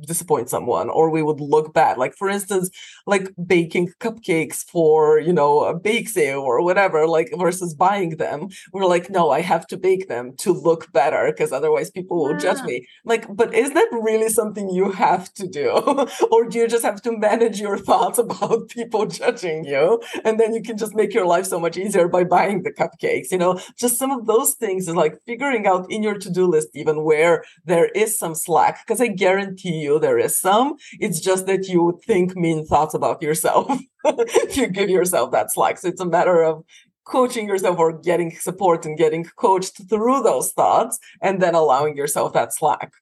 disappoint 0.00 0.48
someone 0.48 0.88
or 0.88 1.10
we 1.10 1.22
would 1.22 1.40
look 1.40 1.72
bad. 1.72 1.98
Like 1.98 2.14
for 2.14 2.28
instance 2.28 2.70
like 3.06 3.28
baking 3.46 3.92
cupcakes 4.00 4.64
for 4.64 5.18
you 5.18 5.32
know 5.32 5.64
a 5.64 5.78
bake 5.78 6.08
sale 6.08 6.40
or 6.40 6.62
whatever 6.62 7.06
like 7.06 7.32
versus 7.38 7.74
buying 7.74 8.16
them. 8.16 8.48
We're 8.72 8.86
like 8.86 9.10
no 9.10 9.30
i 9.30 9.40
have 9.40 9.66
to 9.68 9.76
bake 9.76 10.08
them 10.08 10.34
to 10.38 10.52
look 10.52 10.92
better 10.92 11.30
because 11.30 11.52
otherwise 11.52 11.90
people 11.90 12.22
will 12.22 12.32
yeah. 12.32 12.38
judge 12.38 12.58
ah. 12.60 12.64
me. 12.64 12.86
Like 13.04 13.34
but 13.34 13.54
is 13.54 13.72
that 13.72 13.88
really 13.92 14.28
something 14.28 14.70
you 14.70 14.90
have 14.92 15.32
to 15.34 15.46
do? 15.46 15.70
Or 16.30 16.48
do 16.48 16.58
you 16.58 16.68
just 16.68 16.84
have 16.84 17.02
to 17.02 17.16
manage 17.16 17.60
your 17.60 17.76
thoughts 17.76 18.18
about 18.26 18.68
people 18.68 19.06
judging 19.06 19.64
you? 19.64 20.00
And 20.24 20.38
then 20.38 20.54
you 20.54 20.62
can 20.62 20.76
just 20.76 20.94
make 20.94 21.12
your 21.12 21.26
life 21.26 21.46
so 21.46 21.58
much 21.60 21.76
easier 21.76 22.08
by 22.08 22.24
buying 22.24 22.62
the 22.62 22.72
cupcakes 22.72 23.30
you 23.30 23.38
know? 23.38 23.60
Just 23.76 23.98
some 23.98 24.10
of 24.10 24.26
those 24.26 24.54
things 24.54 24.88
is 24.88 24.96
like 24.96 25.18
figuring 25.26 25.66
out 25.66 25.86
in 25.90 26.02
your 26.02 26.16
to-do 26.18 26.46
list 26.46 26.68
even 26.74 27.04
where 27.04 27.44
there 27.64 27.86
is 27.86 28.18
some 28.18 28.34
slack 28.34 28.84
because 28.84 29.00
i 29.00 29.06
guarantee 29.06 29.81
you 29.82 29.98
there 29.98 30.18
is 30.18 30.38
some. 30.38 30.76
It's 31.00 31.20
just 31.20 31.46
that 31.46 31.68
you 31.68 32.00
think 32.06 32.36
mean 32.36 32.64
thoughts 32.64 32.94
about 32.94 33.22
yourself 33.22 33.78
if 34.04 34.56
you 34.56 34.68
give 34.68 34.88
yourself 34.88 35.32
that 35.32 35.52
slack. 35.52 35.78
So 35.78 35.88
it's 35.88 36.00
a 36.00 36.06
matter 36.06 36.42
of 36.42 36.64
coaching 37.04 37.48
yourself 37.48 37.78
or 37.78 37.92
getting 37.92 38.30
support 38.36 38.86
and 38.86 38.96
getting 38.96 39.24
coached 39.36 39.88
through 39.88 40.22
those 40.22 40.52
thoughts 40.52 40.98
and 41.20 41.42
then 41.42 41.54
allowing 41.54 41.96
yourself 41.96 42.32
that 42.32 42.54
slack. 42.54 42.92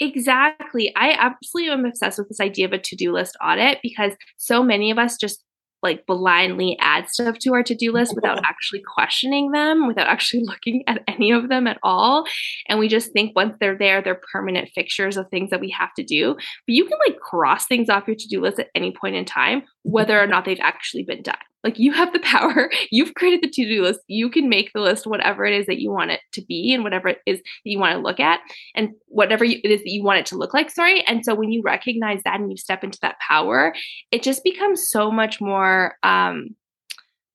Exactly. 0.00 0.92
I 0.96 1.10
absolutely 1.12 1.72
am 1.72 1.84
obsessed 1.84 2.18
with 2.18 2.28
this 2.28 2.40
idea 2.40 2.66
of 2.66 2.72
a 2.72 2.78
to 2.78 2.96
do 2.96 3.12
list 3.12 3.36
audit 3.42 3.78
because 3.82 4.12
so 4.36 4.62
many 4.62 4.90
of 4.90 4.98
us 4.98 5.16
just 5.16 5.42
like 5.82 6.06
blindly 6.06 6.76
add 6.80 7.08
stuff 7.08 7.38
to 7.38 7.52
our 7.54 7.62
to-do 7.62 7.92
list 7.92 8.14
without 8.14 8.40
actually 8.44 8.82
questioning 8.94 9.52
them, 9.52 9.86
without 9.86 10.08
actually 10.08 10.42
looking 10.46 10.82
at 10.86 11.02
any 11.06 11.30
of 11.30 11.48
them 11.48 11.66
at 11.66 11.78
all. 11.82 12.24
And 12.68 12.78
we 12.78 12.88
just 12.88 13.12
think 13.12 13.36
once 13.36 13.56
they're 13.60 13.78
there, 13.78 14.02
they're 14.02 14.20
permanent 14.32 14.70
fixtures 14.74 15.16
of 15.16 15.28
things 15.28 15.50
that 15.50 15.60
we 15.60 15.70
have 15.70 15.94
to 15.94 16.02
do. 16.02 16.34
But 16.34 16.42
you 16.66 16.84
can 16.84 16.98
like 17.06 17.18
cross 17.20 17.66
things 17.66 17.88
off 17.88 18.06
your 18.06 18.16
to-do 18.16 18.40
list 18.40 18.58
at 18.58 18.68
any 18.74 18.92
point 18.92 19.16
in 19.16 19.24
time, 19.24 19.62
whether 19.82 20.20
or 20.20 20.26
not 20.26 20.44
they've 20.44 20.58
actually 20.60 21.04
been 21.04 21.22
done. 21.22 21.36
Like 21.64 21.78
you 21.78 21.92
have 21.92 22.12
the 22.12 22.18
power. 22.22 22.70
You've 22.90 23.14
created 23.14 23.42
the 23.42 23.50
to-do 23.50 23.82
list. 23.82 24.00
You 24.06 24.30
can 24.30 24.48
make 24.48 24.72
the 24.72 24.80
list 24.80 25.06
whatever 25.06 25.44
it 25.44 25.54
is 25.54 25.66
that 25.66 25.80
you 25.80 25.90
want 25.90 26.10
it 26.10 26.20
to 26.32 26.42
be 26.42 26.72
and 26.72 26.82
whatever 26.82 27.08
it 27.08 27.18
is 27.26 27.38
that 27.38 27.44
you 27.64 27.78
want 27.78 27.94
to 27.94 28.02
look 28.02 28.20
at 28.20 28.40
and 28.74 28.90
whatever 29.06 29.44
it 29.44 29.64
is 29.64 29.80
that 29.80 29.90
you 29.90 30.02
want 30.02 30.20
it 30.20 30.26
to 30.26 30.36
look 30.36 30.54
like, 30.54 30.70
sorry. 30.70 31.02
And 31.06 31.24
so 31.24 31.34
when 31.34 31.50
you 31.50 31.62
recognize 31.64 32.20
that 32.24 32.40
and 32.40 32.50
you 32.50 32.56
step 32.56 32.84
into 32.84 32.98
that 33.02 33.16
power, 33.26 33.74
it 34.12 34.22
just 34.22 34.44
becomes 34.44 34.88
so 34.88 35.10
much 35.10 35.40
more 35.40 35.96
um 36.02 36.50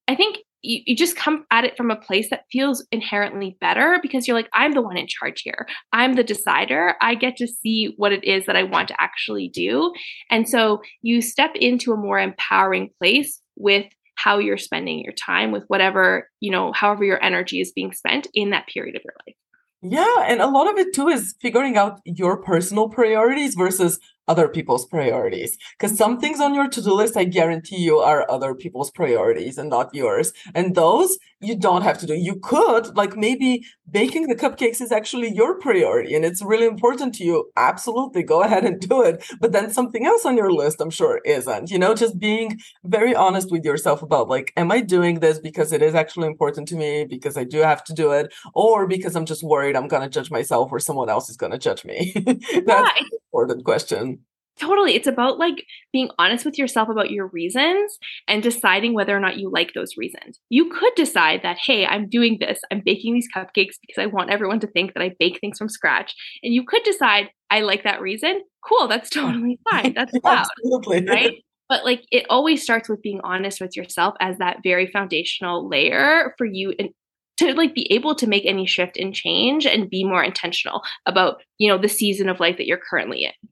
I 0.07 0.15
think 0.15 0.37
you, 0.63 0.79
you 0.85 0.95
just 0.95 1.15
come 1.15 1.45
at 1.51 1.65
it 1.65 1.77
from 1.77 1.91
a 1.91 1.95
place 1.95 2.29
that 2.29 2.45
feels 2.51 2.85
inherently 2.91 3.57
better 3.59 3.99
because 4.01 4.27
you're 4.27 4.35
like, 4.35 4.49
I'm 4.53 4.73
the 4.73 4.81
one 4.81 4.97
in 4.97 5.07
charge 5.07 5.41
here. 5.41 5.67
I'm 5.91 6.13
the 6.13 6.23
decider. 6.23 6.95
I 7.01 7.15
get 7.15 7.37
to 7.37 7.47
see 7.47 7.93
what 7.97 8.13
it 8.13 8.23
is 8.23 8.45
that 8.45 8.55
I 8.55 8.63
want 8.63 8.87
to 8.87 9.01
actually 9.01 9.49
do. 9.49 9.93
And 10.29 10.47
so 10.47 10.81
you 11.01 11.21
step 11.21 11.51
into 11.55 11.91
a 11.91 11.97
more 11.97 12.19
empowering 12.19 12.89
place 12.97 13.41
with 13.55 13.85
how 14.23 14.37
you're 14.37 14.57
spending 14.57 14.99
your 15.03 15.13
time 15.13 15.51
with 15.51 15.63
whatever, 15.67 16.29
you 16.39 16.51
know, 16.51 16.71
however 16.71 17.03
your 17.03 17.21
energy 17.21 17.59
is 17.59 17.73
being 17.73 17.91
spent 17.91 18.27
in 18.33 18.51
that 18.51 18.67
period 18.67 18.95
of 18.95 19.01
your 19.03 19.15
life. 19.27 19.35
Yeah, 19.81 20.25
and 20.31 20.41
a 20.41 20.47
lot 20.47 20.71
of 20.71 20.77
it 20.77 20.93
too 20.93 21.09
is 21.09 21.35
figuring 21.41 21.75
out 21.75 21.99
your 22.05 22.41
personal 22.41 22.87
priorities 22.87 23.55
versus 23.55 23.99
other 24.27 24.47
people's 24.47 24.85
priorities. 24.85 25.57
Because 25.77 25.97
some 25.97 26.19
things 26.19 26.39
on 26.39 26.53
your 26.53 26.69
to 26.69 26.81
do 26.81 26.93
list, 26.93 27.17
I 27.17 27.25
guarantee 27.25 27.77
you, 27.77 27.99
are 27.99 28.29
other 28.29 28.55
people's 28.55 28.91
priorities 28.91 29.57
and 29.57 29.69
not 29.69 29.93
yours. 29.93 30.31
And 30.55 30.75
those 30.75 31.17
you 31.43 31.57
don't 31.57 31.81
have 31.81 31.97
to 31.99 32.05
do. 32.05 32.13
You 32.15 32.37
could, 32.41 32.95
like 32.95 33.17
maybe 33.17 33.65
baking 33.91 34.27
the 34.27 34.35
cupcakes 34.35 34.81
is 34.81 34.91
actually 34.91 35.33
your 35.33 35.59
priority 35.59 36.15
and 36.15 36.23
it's 36.23 36.41
really 36.41 36.65
important 36.65 37.13
to 37.15 37.23
you. 37.25 37.51
Absolutely, 37.57 38.23
go 38.23 38.41
ahead 38.41 38.63
and 38.63 38.79
do 38.79 39.01
it. 39.01 39.23
But 39.39 39.51
then 39.51 39.71
something 39.71 40.05
else 40.05 40.25
on 40.25 40.37
your 40.37 40.51
list, 40.51 40.79
I'm 40.79 40.89
sure, 40.89 41.19
isn't. 41.25 41.69
You 41.69 41.79
know, 41.79 41.93
just 41.95 42.17
being 42.19 42.59
very 42.83 43.13
honest 43.15 43.51
with 43.51 43.65
yourself 43.65 44.01
about, 44.01 44.29
like, 44.29 44.53
am 44.57 44.71
I 44.71 44.81
doing 44.81 45.19
this 45.19 45.39
because 45.39 45.71
it 45.71 45.81
is 45.81 45.95
actually 45.95 46.27
important 46.27 46.67
to 46.69 46.75
me, 46.75 47.05
because 47.05 47.37
I 47.37 47.43
do 47.43 47.59
have 47.59 47.83
to 47.85 47.93
do 47.93 48.11
it, 48.11 48.33
or 48.53 48.87
because 48.87 49.15
I'm 49.15 49.25
just 49.25 49.43
worried 49.43 49.75
I'm 49.75 49.87
going 49.87 50.03
to 50.03 50.09
judge 50.09 50.31
myself 50.31 50.71
or 50.71 50.79
someone 50.79 51.09
else 51.09 51.29
is 51.29 51.37
going 51.37 51.51
to 51.51 51.57
judge 51.57 51.83
me? 51.85 52.13
Yeah, 52.65 52.87
important 53.33 53.65
question. 53.65 54.19
Totally. 54.59 54.93
It's 54.93 55.07
about 55.07 55.39
like 55.39 55.65
being 55.91 56.09
honest 56.19 56.45
with 56.45 56.59
yourself 56.59 56.87
about 56.87 57.09
your 57.09 57.25
reasons 57.27 57.97
and 58.27 58.43
deciding 58.43 58.93
whether 58.93 59.15
or 59.15 59.19
not 59.19 59.37
you 59.37 59.49
like 59.49 59.73
those 59.73 59.97
reasons. 59.97 60.39
You 60.49 60.69
could 60.69 60.93
decide 60.95 61.41
that, 61.41 61.57
hey, 61.57 61.87
I'm 61.87 62.07
doing 62.07 62.37
this. 62.39 62.59
I'm 62.69 62.83
baking 62.85 63.15
these 63.15 63.27
cupcakes 63.35 63.77
because 63.81 63.97
I 63.97 64.05
want 64.05 64.29
everyone 64.29 64.59
to 64.59 64.67
think 64.67 64.93
that 64.93 65.01
I 65.01 65.15
bake 65.17 65.39
things 65.39 65.57
from 65.57 65.69
scratch. 65.69 66.13
And 66.43 66.53
you 66.53 66.63
could 66.65 66.83
decide, 66.83 67.29
I 67.49 67.61
like 67.61 67.83
that 67.83 67.99
reason. 67.99 68.41
Cool. 68.63 68.87
That's 68.87 69.09
totally 69.09 69.59
fine. 69.71 69.93
That's 69.95 70.13
loud. 70.23 70.45
Absolutely. 70.63 71.05
Right. 71.07 71.43
But 71.67 71.83
like 71.83 72.03
it 72.11 72.27
always 72.29 72.61
starts 72.61 72.87
with 72.87 73.01
being 73.01 73.21
honest 73.23 73.59
with 73.59 73.75
yourself 73.75 74.13
as 74.19 74.37
that 74.37 74.57
very 74.61 74.85
foundational 74.85 75.67
layer 75.67 76.35
for 76.37 76.45
you 76.45 76.75
and 76.77 76.89
to 77.37 77.53
like 77.53 77.73
be 77.73 77.91
able 77.91 78.15
to 78.15 78.27
make 78.27 78.45
any 78.45 78.65
shift 78.65 78.97
and 78.97 79.13
change 79.13 79.65
and 79.65 79.89
be 79.89 80.03
more 80.03 80.23
intentional 80.23 80.81
about 81.05 81.41
you 81.57 81.69
know 81.69 81.77
the 81.77 81.89
season 81.89 82.29
of 82.29 82.39
life 82.39 82.57
that 82.57 82.67
you're 82.67 82.79
currently 82.89 83.23
in 83.23 83.49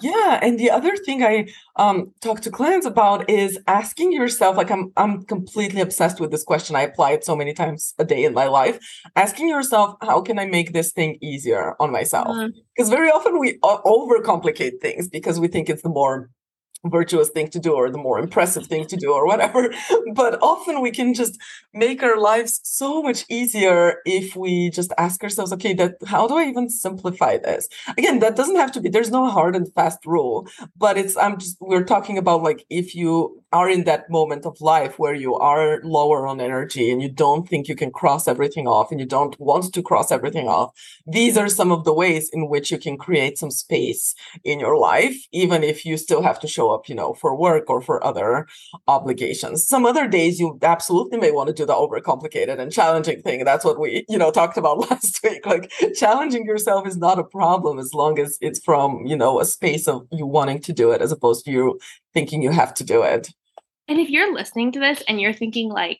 yeah, 0.00 0.40
and 0.42 0.58
the 0.58 0.70
other 0.70 0.96
thing 0.96 1.22
I 1.22 1.48
um 1.76 2.12
talk 2.20 2.40
to 2.40 2.50
clients 2.50 2.86
about 2.86 3.28
is 3.30 3.58
asking 3.66 4.12
yourself 4.12 4.56
like 4.56 4.70
I'm 4.70 4.92
I'm 4.96 5.24
completely 5.24 5.80
obsessed 5.80 6.20
with 6.20 6.30
this 6.30 6.44
question. 6.44 6.76
I 6.76 6.82
apply 6.82 7.12
it 7.12 7.24
so 7.24 7.36
many 7.36 7.52
times 7.52 7.94
a 7.98 8.04
day 8.04 8.24
in 8.24 8.34
my 8.34 8.46
life. 8.46 8.78
Asking 9.16 9.48
yourself, 9.48 9.96
how 10.02 10.20
can 10.20 10.38
I 10.38 10.46
make 10.46 10.72
this 10.72 10.92
thing 10.92 11.18
easier 11.22 11.74
on 11.80 11.92
myself? 11.92 12.36
Because 12.76 12.88
uh-huh. 12.88 12.96
very 12.96 13.08
often 13.08 13.38
we 13.38 13.58
overcomplicate 13.62 14.80
things 14.80 15.08
because 15.08 15.38
we 15.40 15.48
think 15.48 15.68
it's 15.68 15.82
the 15.82 15.88
more 15.88 16.30
virtuous 16.84 17.28
thing 17.30 17.48
to 17.50 17.58
do 17.58 17.72
or 17.74 17.90
the 17.90 17.98
more 17.98 18.18
impressive 18.18 18.66
thing 18.66 18.86
to 18.86 18.96
do 18.96 19.12
or 19.12 19.26
whatever. 19.26 19.72
But 20.14 20.38
often 20.42 20.80
we 20.82 20.90
can 20.90 21.14
just 21.14 21.38
make 21.72 22.02
our 22.02 22.18
lives 22.18 22.60
so 22.64 23.02
much 23.02 23.24
easier 23.28 23.96
if 24.04 24.36
we 24.36 24.70
just 24.70 24.92
ask 24.98 25.22
ourselves 25.22 25.52
okay 25.54 25.72
that 25.74 25.94
how 26.06 26.26
do 26.28 26.36
i 26.36 26.44
even 26.44 26.68
simplify 26.68 27.38
this? 27.38 27.68
Again 27.98 28.18
that 28.20 28.36
doesn't 28.36 28.56
have 28.56 28.72
to 28.72 28.80
be 28.80 28.88
there's 28.88 29.10
no 29.10 29.28
hard 29.30 29.56
and 29.56 29.72
fast 29.74 30.04
rule 30.06 30.46
but 30.76 30.98
it's 30.98 31.16
i'm 31.16 31.38
just 31.38 31.56
we're 31.60 31.84
talking 31.84 32.18
about 32.18 32.42
like 32.42 32.64
if 32.70 32.94
you 32.94 33.41
are 33.52 33.68
in 33.68 33.84
that 33.84 34.08
moment 34.10 34.46
of 34.46 34.60
life 34.60 34.98
where 34.98 35.14
you 35.14 35.34
are 35.34 35.80
lower 35.82 36.26
on 36.26 36.40
energy 36.40 36.90
and 36.90 37.02
you 37.02 37.10
don't 37.10 37.48
think 37.48 37.68
you 37.68 37.74
can 37.74 37.90
cross 37.90 38.26
everything 38.26 38.66
off 38.66 38.90
and 38.90 39.00
you 39.00 39.06
don't 39.06 39.38
want 39.38 39.72
to 39.72 39.82
cross 39.82 40.10
everything 40.10 40.48
off 40.48 40.72
these 41.06 41.36
are 41.36 41.48
some 41.48 41.70
of 41.70 41.84
the 41.84 41.92
ways 41.92 42.30
in 42.32 42.48
which 42.48 42.70
you 42.70 42.78
can 42.78 42.96
create 42.96 43.38
some 43.38 43.50
space 43.50 44.14
in 44.44 44.58
your 44.60 44.76
life 44.76 45.16
even 45.32 45.62
if 45.62 45.84
you 45.84 45.96
still 45.96 46.22
have 46.22 46.38
to 46.40 46.48
show 46.48 46.70
up 46.70 46.88
you 46.88 46.94
know 46.94 47.14
for 47.14 47.36
work 47.36 47.68
or 47.68 47.80
for 47.80 48.04
other 48.04 48.46
obligations. 48.88 49.66
Some 49.66 49.86
other 49.86 50.08
days 50.08 50.40
you 50.40 50.58
absolutely 50.62 51.18
may 51.18 51.30
want 51.30 51.48
to 51.48 51.54
do 51.54 51.66
the 51.66 51.74
overcomplicated 51.74 52.58
and 52.58 52.72
challenging 52.72 53.22
thing. 53.22 53.44
That's 53.44 53.64
what 53.64 53.78
we 53.78 54.04
you 54.08 54.18
know 54.18 54.30
talked 54.30 54.56
about 54.56 54.78
last 54.90 55.20
week. 55.22 55.44
Like 55.46 55.70
challenging 55.94 56.44
yourself 56.44 56.86
is 56.86 56.96
not 56.96 57.18
a 57.18 57.24
problem 57.24 57.78
as 57.78 57.94
long 57.94 58.18
as 58.18 58.38
it's 58.40 58.60
from 58.60 59.06
you 59.06 59.16
know 59.16 59.40
a 59.40 59.44
space 59.44 59.88
of 59.88 60.06
you 60.10 60.26
wanting 60.26 60.60
to 60.62 60.72
do 60.72 60.90
it 60.92 61.02
as 61.02 61.12
opposed 61.12 61.44
to 61.44 61.50
you 61.50 61.78
thinking 62.14 62.42
you 62.42 62.50
have 62.50 62.74
to 62.74 62.84
do 62.84 63.02
it 63.02 63.30
and 63.88 63.98
if 63.98 64.10
you're 64.10 64.32
listening 64.32 64.72
to 64.72 64.80
this 64.80 65.02
and 65.08 65.20
you're 65.20 65.32
thinking 65.32 65.70
like 65.70 65.98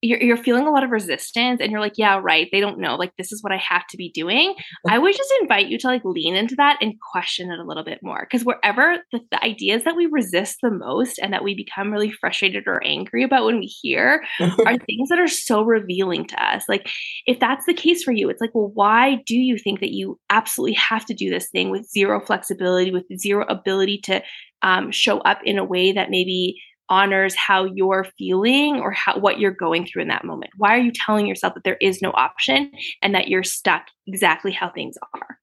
you're, 0.00 0.20
you're 0.22 0.36
feeling 0.36 0.66
a 0.66 0.70
lot 0.70 0.84
of 0.84 0.90
resistance 0.90 1.60
and 1.60 1.72
you're 1.72 1.80
like 1.80 1.94
yeah 1.96 2.20
right 2.22 2.48
they 2.52 2.60
don't 2.60 2.78
know 2.78 2.94
like 2.94 3.12
this 3.18 3.32
is 3.32 3.42
what 3.42 3.52
i 3.52 3.56
have 3.56 3.86
to 3.88 3.96
be 3.96 4.10
doing 4.10 4.54
i 4.88 4.98
would 4.98 5.16
just 5.16 5.32
invite 5.40 5.68
you 5.68 5.78
to 5.78 5.86
like 5.86 6.04
lean 6.04 6.36
into 6.36 6.54
that 6.54 6.78
and 6.80 6.94
question 7.12 7.50
it 7.50 7.58
a 7.58 7.64
little 7.64 7.84
bit 7.84 7.98
more 8.02 8.20
because 8.20 8.44
wherever 8.44 8.98
the, 9.12 9.20
the, 9.30 9.44
ideas 9.44 9.84
that 9.84 9.96
we 9.96 10.06
resist 10.06 10.58
the 10.62 10.70
most 10.70 11.18
and 11.18 11.32
that 11.32 11.42
we 11.42 11.54
become 11.54 11.90
really 11.90 12.10
frustrated 12.10 12.64
or 12.66 12.84
angry 12.84 13.22
about 13.22 13.44
when 13.44 13.58
we 13.58 13.66
hear 13.66 14.22
are 14.40 14.78
things 14.86 15.08
that 15.08 15.18
are 15.18 15.28
so 15.28 15.62
revealing 15.62 16.24
to 16.26 16.44
us 16.44 16.64
like 16.68 16.88
if 17.26 17.40
that's 17.40 17.66
the 17.66 17.74
case 17.74 18.02
for 18.02 18.12
you 18.12 18.28
it's 18.28 18.40
like 18.40 18.54
well 18.54 18.70
why 18.74 19.16
do 19.26 19.36
you 19.36 19.58
think 19.58 19.80
that 19.80 19.92
you 19.92 20.18
absolutely 20.30 20.74
have 20.74 21.04
to 21.04 21.14
do 21.14 21.30
this 21.30 21.48
thing 21.50 21.70
with 21.70 21.88
zero 21.90 22.20
flexibility 22.20 22.92
with 22.92 23.04
zero 23.18 23.44
ability 23.48 23.98
to 23.98 24.22
um, 24.62 24.90
show 24.90 25.18
up 25.20 25.38
in 25.44 25.58
a 25.58 25.64
way 25.64 25.92
that 25.92 26.10
maybe 26.10 26.60
honors 26.88 27.34
how 27.34 27.64
you're 27.64 28.06
feeling 28.16 28.80
or 28.80 28.90
how 28.90 29.18
what 29.18 29.38
you're 29.38 29.50
going 29.50 29.86
through 29.86 30.02
in 30.02 30.08
that 30.08 30.24
moment. 30.24 30.52
Why 30.56 30.74
are 30.76 30.80
you 30.80 30.92
telling 30.92 31.26
yourself 31.26 31.54
that 31.54 31.64
there 31.64 31.78
is 31.80 32.02
no 32.02 32.10
option 32.12 32.70
and 33.02 33.14
that 33.14 33.28
you're 33.28 33.42
stuck 33.42 33.86
exactly 34.06 34.52
how 34.52 34.70
things 34.70 34.96
are? 35.14 35.38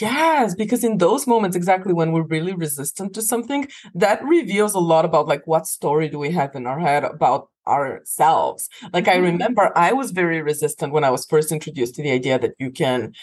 Yes, 0.00 0.54
because 0.54 0.84
in 0.84 0.98
those 0.98 1.26
moments, 1.26 1.56
exactly 1.56 1.94
when 1.94 2.12
we're 2.12 2.22
really 2.22 2.52
resistant 2.52 3.14
to 3.14 3.22
something, 3.22 3.66
that 3.94 4.22
reveals 4.22 4.74
a 4.74 4.78
lot 4.78 5.06
about 5.06 5.26
like 5.26 5.46
what 5.46 5.66
story 5.66 6.08
do 6.08 6.18
we 6.18 6.32
have 6.32 6.54
in 6.54 6.66
our 6.66 6.78
head 6.78 7.02
about 7.02 7.48
ourselves. 7.66 8.68
Like 8.92 9.08
I 9.08 9.14
mm-hmm. 9.14 9.24
remember 9.24 9.72
I 9.76 9.92
was 9.92 10.10
very 10.10 10.42
resistant 10.42 10.92
when 10.92 11.04
I 11.04 11.10
was 11.10 11.24
first 11.24 11.50
introduced 11.50 11.94
to 11.94 12.02
the 12.02 12.10
idea 12.10 12.38
that 12.38 12.54
you 12.58 12.70
can 12.70 13.14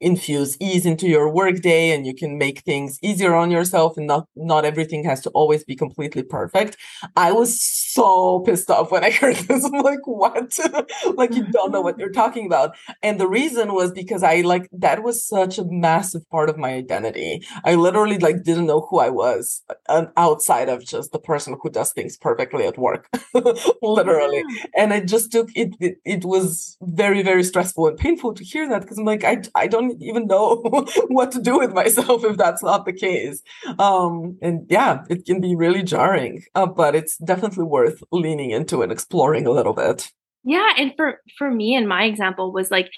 infuse 0.00 0.56
ease 0.60 0.86
into 0.86 1.06
your 1.06 1.28
workday 1.28 1.90
and 1.90 2.06
you 2.06 2.14
can 2.14 2.38
make 2.38 2.60
things 2.60 2.98
easier 3.02 3.34
on 3.34 3.50
yourself 3.50 3.96
and 3.96 4.06
not 4.06 4.26
not 4.36 4.64
everything 4.64 5.04
has 5.04 5.20
to 5.20 5.30
always 5.30 5.64
be 5.64 5.76
completely 5.76 6.22
perfect. 6.22 6.76
I 7.16 7.32
was 7.32 7.60
so 7.60 8.40
pissed 8.40 8.70
off 8.70 8.90
when 8.90 9.04
i 9.04 9.10
heard 9.20 9.36
this. 9.36 9.64
I'm 9.64 9.72
like 9.72 10.06
what? 10.06 10.58
Like 11.16 11.34
you 11.34 11.44
don't 11.46 11.72
know 11.72 11.80
what 11.80 11.98
you're 11.98 12.12
talking 12.12 12.46
about. 12.46 12.74
And 13.02 13.20
the 13.20 13.28
reason 13.28 13.74
was 13.74 13.92
because 13.92 14.22
i 14.22 14.40
like 14.40 14.68
that 14.72 15.02
was 15.02 15.26
such 15.26 15.58
a 15.58 15.64
massive 15.64 16.28
part 16.30 16.48
of 16.48 16.56
my 16.58 16.72
identity. 16.72 17.42
I 17.64 17.74
literally 17.74 18.18
like 18.18 18.42
didn't 18.42 18.66
know 18.66 18.86
who 18.88 18.98
i 19.00 19.10
was 19.10 19.62
uh, 19.88 20.06
outside 20.16 20.68
of 20.68 20.84
just 20.84 21.12
the 21.12 21.18
person 21.18 21.56
who 21.60 21.70
does 21.70 21.92
things 21.92 22.16
perfectly 22.16 22.66
at 22.66 22.78
work 22.78 23.08
literally. 23.82 24.42
And 24.76 24.92
it 24.92 25.06
just 25.06 25.32
took 25.32 25.48
it, 25.54 25.74
it 25.80 25.98
it 26.04 26.24
was 26.24 26.76
very 26.82 27.22
very 27.22 27.44
stressful 27.44 27.86
and 27.88 27.98
painful 27.98 28.34
to 28.34 28.44
hear 28.44 28.68
that 28.68 28.82
because 28.82 28.98
i'm 28.98 29.04
like 29.04 29.24
i 29.24 29.42
i 29.54 29.66
even 30.00 30.26
know 30.26 30.62
what 31.08 31.32
to 31.32 31.40
do 31.40 31.58
with 31.58 31.72
myself 31.72 32.24
if 32.24 32.36
that's 32.36 32.62
not 32.62 32.84
the 32.84 32.92
case. 32.92 33.42
Um, 33.78 34.38
and 34.42 34.66
yeah, 34.68 35.04
it 35.08 35.24
can 35.24 35.40
be 35.40 35.54
really 35.54 35.82
jarring, 35.82 36.42
uh, 36.54 36.66
but 36.66 36.94
it's 36.94 37.16
definitely 37.18 37.64
worth 37.64 38.02
leaning 38.12 38.50
into 38.50 38.82
and 38.82 38.92
exploring 38.92 39.46
a 39.46 39.52
little 39.52 39.74
bit. 39.74 40.10
Yeah, 40.44 40.72
and 40.78 40.92
for 40.96 41.20
for 41.36 41.50
me, 41.50 41.74
and 41.74 41.88
my 41.88 42.04
example 42.04 42.52
was 42.52 42.70
like 42.70 42.90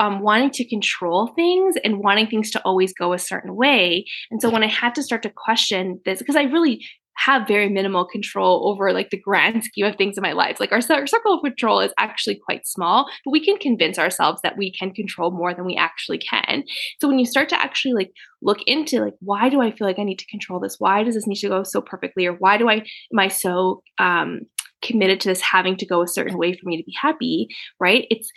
um, 0.00 0.20
wanting 0.20 0.50
to 0.50 0.68
control 0.68 1.28
things 1.34 1.76
and 1.84 1.98
wanting 1.98 2.26
things 2.26 2.50
to 2.52 2.62
always 2.64 2.92
go 2.92 3.12
a 3.12 3.18
certain 3.18 3.54
way. 3.54 4.04
And 4.30 4.40
so 4.40 4.50
when 4.50 4.62
I 4.62 4.68
had 4.68 4.94
to 4.96 5.02
start 5.02 5.22
to 5.22 5.30
question 5.30 6.00
this, 6.04 6.18
because 6.18 6.36
I 6.36 6.42
really 6.42 6.84
have 7.16 7.46
very 7.46 7.68
minimal 7.68 8.04
control 8.04 8.68
over 8.68 8.92
like 8.92 9.10
the 9.10 9.20
grand 9.20 9.64
scheme 9.64 9.86
of 9.86 9.96
things 9.96 10.16
in 10.16 10.22
my 10.22 10.32
life. 10.32 10.58
Like 10.60 10.72
our, 10.72 10.80
our, 10.90 11.06
circle 11.06 11.34
of 11.34 11.42
control 11.42 11.80
is 11.80 11.92
actually 11.98 12.36
quite 12.36 12.66
small, 12.66 13.08
but 13.24 13.30
we 13.30 13.44
can 13.44 13.56
convince 13.56 13.98
ourselves 13.98 14.40
that 14.42 14.56
we 14.56 14.72
can 14.72 14.92
control 14.92 15.30
more 15.30 15.54
than 15.54 15.64
we 15.64 15.76
actually 15.76 16.18
can. 16.18 16.64
So 17.00 17.08
when 17.08 17.18
you 17.18 17.26
start 17.26 17.48
to 17.50 17.60
actually 17.60 17.94
like 17.94 18.12
look 18.42 18.58
into 18.66 19.00
like 19.00 19.14
why 19.20 19.48
do 19.48 19.60
I 19.60 19.70
feel 19.70 19.86
like 19.86 19.98
I 19.98 20.04
need 20.04 20.18
to 20.18 20.26
control 20.26 20.60
this? 20.60 20.76
Why 20.78 21.02
does 21.02 21.14
this 21.14 21.26
need 21.26 21.36
to 21.36 21.48
go 21.48 21.62
so 21.62 21.80
perfectly? 21.80 22.26
Or 22.26 22.34
why 22.34 22.56
do 22.56 22.68
I 22.68 22.76
am 23.12 23.18
I 23.18 23.28
so 23.28 23.82
um 23.98 24.40
committed 24.82 25.20
to 25.20 25.28
this 25.28 25.40
having 25.40 25.76
to 25.76 25.86
go 25.86 26.02
a 26.02 26.08
certain 26.08 26.36
way 26.36 26.52
for 26.52 26.68
me 26.68 26.76
to 26.76 26.84
be 26.84 26.94
happy, 27.00 27.48
right? 27.80 28.06
It's 28.10 28.30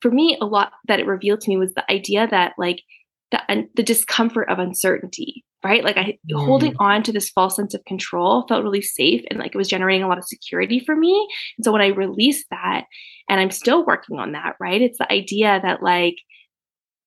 for 0.00 0.10
me 0.10 0.36
a 0.40 0.44
lot 0.44 0.72
that 0.88 0.98
it 0.98 1.06
revealed 1.06 1.40
to 1.42 1.48
me 1.48 1.56
was 1.56 1.74
the 1.74 1.90
idea 1.90 2.26
that 2.28 2.54
like 2.58 2.82
the, 3.32 3.68
the 3.74 3.82
discomfort 3.82 4.48
of 4.48 4.60
uncertainty 4.60 5.44
right? 5.64 5.84
Like 5.84 5.96
i 5.96 6.18
mm. 6.30 6.44
holding 6.44 6.74
on 6.78 7.02
to 7.04 7.12
this 7.12 7.30
false 7.30 7.56
sense 7.56 7.74
of 7.74 7.84
control 7.84 8.46
felt 8.48 8.64
really 8.64 8.82
safe 8.82 9.24
and 9.30 9.38
like 9.38 9.54
it 9.54 9.58
was 9.58 9.68
generating 9.68 10.02
a 10.02 10.08
lot 10.08 10.18
of 10.18 10.24
security 10.24 10.80
for 10.80 10.96
me. 10.96 11.28
And 11.56 11.64
so 11.64 11.72
when 11.72 11.82
i 11.82 11.88
released 11.88 12.46
that 12.50 12.84
and 13.28 13.40
i'm 13.40 13.50
still 13.50 13.84
working 13.86 14.18
on 14.18 14.32
that 14.32 14.56
right? 14.60 14.82
It's 14.82 14.98
the 14.98 15.12
idea 15.12 15.60
that 15.62 15.82
like 15.82 16.16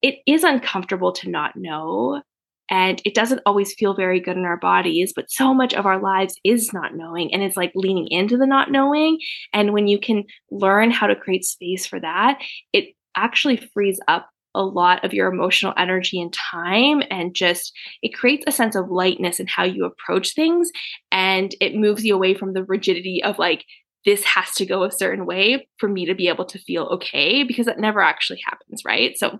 it 0.01 0.15
is 0.27 0.44
uncomfortable 0.44 1.12
to 1.13 1.29
not 1.29 1.55
know 1.55 2.22
and 2.70 3.01
it 3.05 3.13
doesn't 3.13 3.41
always 3.46 3.74
feel 3.75 3.94
very 3.94 4.20
good 4.20 4.38
in 4.38 4.46
our 4.46 4.58
bodies 4.58 5.13
but 5.15 5.29
so 5.29 5.53
much 5.53 5.74
of 5.74 5.86
our 5.86 6.01
lives 6.01 6.39
is 6.44 6.74
not 6.74 6.96
knowing 6.96 7.34
and 7.34 7.44
it's 7.44 7.58
like 7.58 7.72
leaning 7.75 8.08
into 8.10 8.38
the 8.38 8.48
not 8.48 8.72
knowing. 8.72 9.20
And 9.53 9.74
when 9.74 9.88
you 9.88 10.00
can 10.00 10.24
learn 10.50 10.91
how 10.91 11.08
to 11.08 11.15
create 11.15 11.44
space 11.44 11.86
for 11.86 12.00
that 12.00 12.39
it 12.72 12.96
actually 13.17 13.58
frees 13.58 14.00
up 14.08 14.29
a 14.55 14.65
lot 14.65 15.03
of 15.03 15.13
your 15.13 15.31
emotional 15.31 15.74
energy 15.77 16.21
and 16.21 16.33
time 16.33 17.03
and 17.12 17.35
just 17.35 17.74
it 18.01 18.13
creates 18.13 18.45
a 18.47 18.51
sense 18.51 18.75
of 18.75 18.89
lightness 18.89 19.39
in 19.39 19.47
how 19.47 19.63
you 19.63 19.85
approach 19.85 20.33
things 20.33 20.71
and 21.12 21.55
it 21.62 21.75
moves 21.75 22.03
you 22.03 22.15
away 22.15 22.33
from 22.33 22.53
the 22.53 22.63
rigidity 22.63 23.21
of 23.24 23.38
like 23.38 23.65
this 24.05 24.24
has 24.24 24.51
to 24.53 24.65
go 24.65 24.83
a 24.83 24.91
certain 24.91 25.25
way 25.25 25.67
for 25.77 25.89
me 25.89 26.05
to 26.05 26.13
be 26.15 26.27
able 26.27 26.45
to 26.45 26.59
feel 26.59 26.83
okay 26.83 27.43
because 27.43 27.65
that 27.65 27.79
never 27.79 28.01
actually 28.01 28.39
happens 28.45 28.81
right? 28.85 29.17
So 29.17 29.39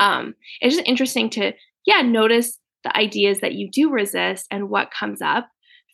um 0.00 0.34
it's 0.60 0.76
just 0.76 0.86
interesting 0.86 1.30
to 1.30 1.52
yeah 1.86 2.02
notice 2.02 2.58
the 2.84 2.96
ideas 2.96 3.40
that 3.40 3.54
you 3.54 3.68
do 3.70 3.90
resist 3.90 4.46
and 4.50 4.70
what 4.70 4.92
comes 4.92 5.20
up 5.20 5.48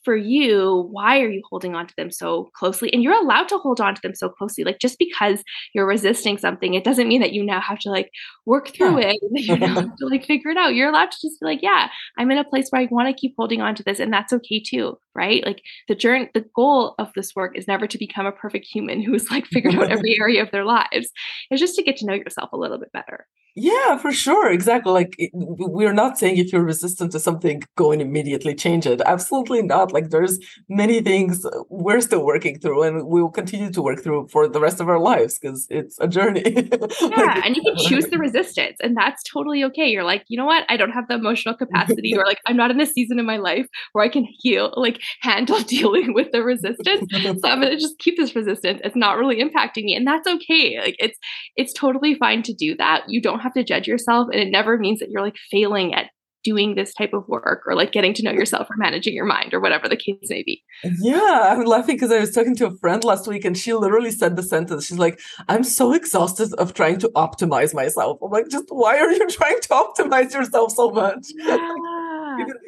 for 0.05 0.17
you, 0.17 0.89
why 0.91 1.21
are 1.21 1.31
you 1.31 1.43
holding 1.49 1.75
on 1.75 1.87
to 1.87 1.95
them 1.97 2.11
so 2.11 2.51
closely? 2.55 2.93
And 2.93 3.03
you're 3.03 3.21
allowed 3.21 3.49
to 3.49 3.59
hold 3.59 3.81
on 3.81 3.95
to 3.95 4.01
them 4.03 4.15
so 4.15 4.29
closely. 4.29 4.65
Like 4.65 4.79
just 4.79 4.99
because 4.99 5.43
you're 5.75 5.87
resisting 5.87 6.39
something, 6.39 6.75
it 6.75 6.85
doesn't 6.85 7.09
mean 7.09 7.21
that 7.21 7.33
you 7.33 7.45
now 7.45 7.61
have 7.61 7.79
to 7.81 7.91
like 7.91 8.11
work 8.47 8.69
through 8.69 9.01
yeah. 9.01 9.13
it. 9.13 9.19
You 9.45 9.57
have 9.57 9.97
to 9.97 10.07
like 10.07 10.25
figure 10.25 10.51
it 10.51 10.57
out. 10.57 10.75
You're 10.75 10.89
allowed 10.89 11.11
to 11.11 11.19
just 11.21 11.41
be 11.41 11.47
like, 11.47 11.63
yeah, 11.63 11.89
I'm 12.19 12.31
in 12.31 12.39
a 12.39 12.45
place 12.45 12.69
where 12.71 12.83
I 12.83 12.89
want 12.91 13.09
to 13.09 13.21
keep 13.21 13.35
holding 13.37 13.61
on 13.61 13.75
to 13.75 13.83
this, 13.83 13.99
and 14.01 14.13
that's 14.13 14.33
okay 14.33 14.61
too, 14.61 14.99
right? 15.15 15.45
Like 15.45 15.63
the 15.89 15.95
journey, 15.95 16.31
the 16.35 16.45
goal 16.55 16.95
of 16.99 17.13
this 17.15 17.35
work 17.37 17.57
is 17.57 17.69
never 17.69 17.87
to 17.87 17.99
become 17.99 18.27
a 18.27 18.33
perfect 18.33 18.67
human 18.67 19.03
who's 19.03 19.31
like 19.31 19.47
figured 19.47 19.75
out 19.75 19.91
every 19.91 20.19
area 20.19 20.43
of 20.43 20.51
their 20.51 20.65
lives. 20.65 21.11
It's 21.51 21.61
just 21.61 21.77
to 21.77 21.83
get 21.83 21.97
to 21.99 22.07
know 22.07 22.15
yourself 22.15 22.53
a 22.53 22.57
little 22.57 22.79
bit 22.79 22.93
better. 22.93 23.27
Yeah, 23.57 23.99
for 23.99 24.11
sure. 24.11 24.51
Exactly. 24.51 24.93
Like 24.93 25.31
we're 25.33 25.93
not 25.93 26.19
saying 26.19 26.39
if 26.39 26.53
you're 26.53 26.65
resistant 26.65 27.13
to 27.13 27.21
something, 27.21 27.63
go 27.77 27.93
and 27.93 28.03
immediately 28.03 28.53
change 28.53 28.85
it. 28.85 29.01
Absolutely 29.07 29.63
not. 29.63 29.93
Like 29.93 30.11
there's 30.11 30.41
many 30.69 31.01
things 31.01 31.45
uh, 31.45 31.51
we're 31.69 32.01
still 32.01 32.25
working 32.25 32.59
through 32.59 32.83
and 32.83 33.07
we 33.07 33.23
will 33.23 33.31
continue 33.31 33.71
to 33.71 33.81
work 33.83 34.03
through 34.03 34.27
for 34.29 34.49
the 34.49 34.59
rest 34.59 34.81
of 34.81 34.89
our 34.89 34.99
lives 34.99 35.39
because 35.39 35.69
it's 35.71 35.97
a 36.01 36.09
journey. 36.09 36.43
yeah. 36.45 37.09
like, 37.09 37.47
and 37.47 37.57
you 37.57 37.63
can 37.63 37.77
choose 37.77 38.07
the 38.07 38.19
resistance 38.27 38.79
and 38.81 38.97
that's 38.97 39.23
totally 39.23 39.63
okay. 39.65 39.87
You're 39.87 40.03
like, 40.03 40.25
you 40.27 40.37
know 40.37 40.47
what? 40.47 40.65
I 40.69 40.77
don't 40.77 40.91
have 40.91 41.07
the 41.07 41.15
emotional 41.15 41.55
capacity 41.55 42.17
or 42.17 42.25
like 42.25 42.41
I'm 42.47 42.57
not 42.57 42.73
in 42.73 42.77
this 42.77 42.91
season 42.91 43.21
in 43.21 43.27
my 43.27 43.37
life 43.37 43.67
where 43.93 44.05
I 44.05 44.09
can 44.09 44.27
heal, 44.29 44.75
like 44.77 45.01
handle 45.21 45.61
dealing 45.69 46.13
with 46.13 46.33
the 46.33 46.43
resistance. 46.43 47.09
so 47.13 47.49
I'm 47.49 47.61
gonna 47.61 47.79
just 47.79 48.01
keep 48.01 48.17
this 48.17 48.35
resistance. 48.35 48.81
It's 48.83 48.97
not 48.97 49.17
really 49.17 49.41
impacting 49.41 49.85
me. 49.85 49.95
And 49.95 50.05
that's 50.05 50.27
okay. 50.27 50.81
Like 50.81 50.97
it's 50.99 51.19
it's 51.55 51.73
totally 51.73 52.17
fine 52.17 52.43
to 52.43 52.53
do 52.53 52.77
that. 52.79 53.05
You 53.07 53.23
don't 53.23 53.44
have 53.45 53.55
to 53.55 53.65
judge 53.65 53.87
yourself 53.87 54.29
and 54.33 54.41
it 54.41 54.51
never 54.51 54.77
means 54.79 55.01
that 55.01 55.11
you're 55.11 55.23
like 55.23 55.37
failing 55.51 55.95
at 55.95 56.11
doing 56.43 56.75
this 56.75 56.93
type 56.93 57.13
of 57.15 57.27
work 57.27 57.63
or 57.67 57.75
like 57.75 57.91
getting 57.91 58.13
to 58.13 58.23
know 58.23 58.31
yourself 58.31 58.69
or 58.71 58.77
managing 58.77 59.15
your 59.15 59.25
mind 59.25 59.55
or 59.55 59.61
whatever 59.61 59.89
the 59.89 59.97
case 59.97 60.19
may 60.29 60.43
be. 60.43 60.63
Yeah, 61.01 61.49
I'm 61.51 61.65
laughing 61.65 61.97
because 61.97 62.13
I 62.13 62.21
was 62.21 62.33
talking 62.33 62.55
to 62.57 62.67
a 62.67 62.77
friend 62.77 63.03
last 63.03 63.27
week 63.27 63.47
and 63.47 63.57
she 63.57 63.73
literally 63.73 64.11
said 64.11 64.37
the 64.37 64.43
sentence. 64.43 64.87
She's 64.87 64.99
like, 64.99 65.19
I'm 65.49 65.65
so 65.65 65.95
exhausted 65.95 66.53
of 66.55 66.75
trying 66.75 66.99
to 66.99 67.09
optimize 67.17 67.75
myself. 67.75 68.19
I'm 68.23 68.31
like, 68.31 68.49
just 68.49 68.67
why 68.69 68.99
are 68.99 69.11
you 69.11 69.27
trying 69.31 69.61
to 69.61 69.69
optimize 69.69 70.35
yourself 70.35 70.73
so 70.73 70.91
much? 70.91 71.29
Yeah 71.35 71.94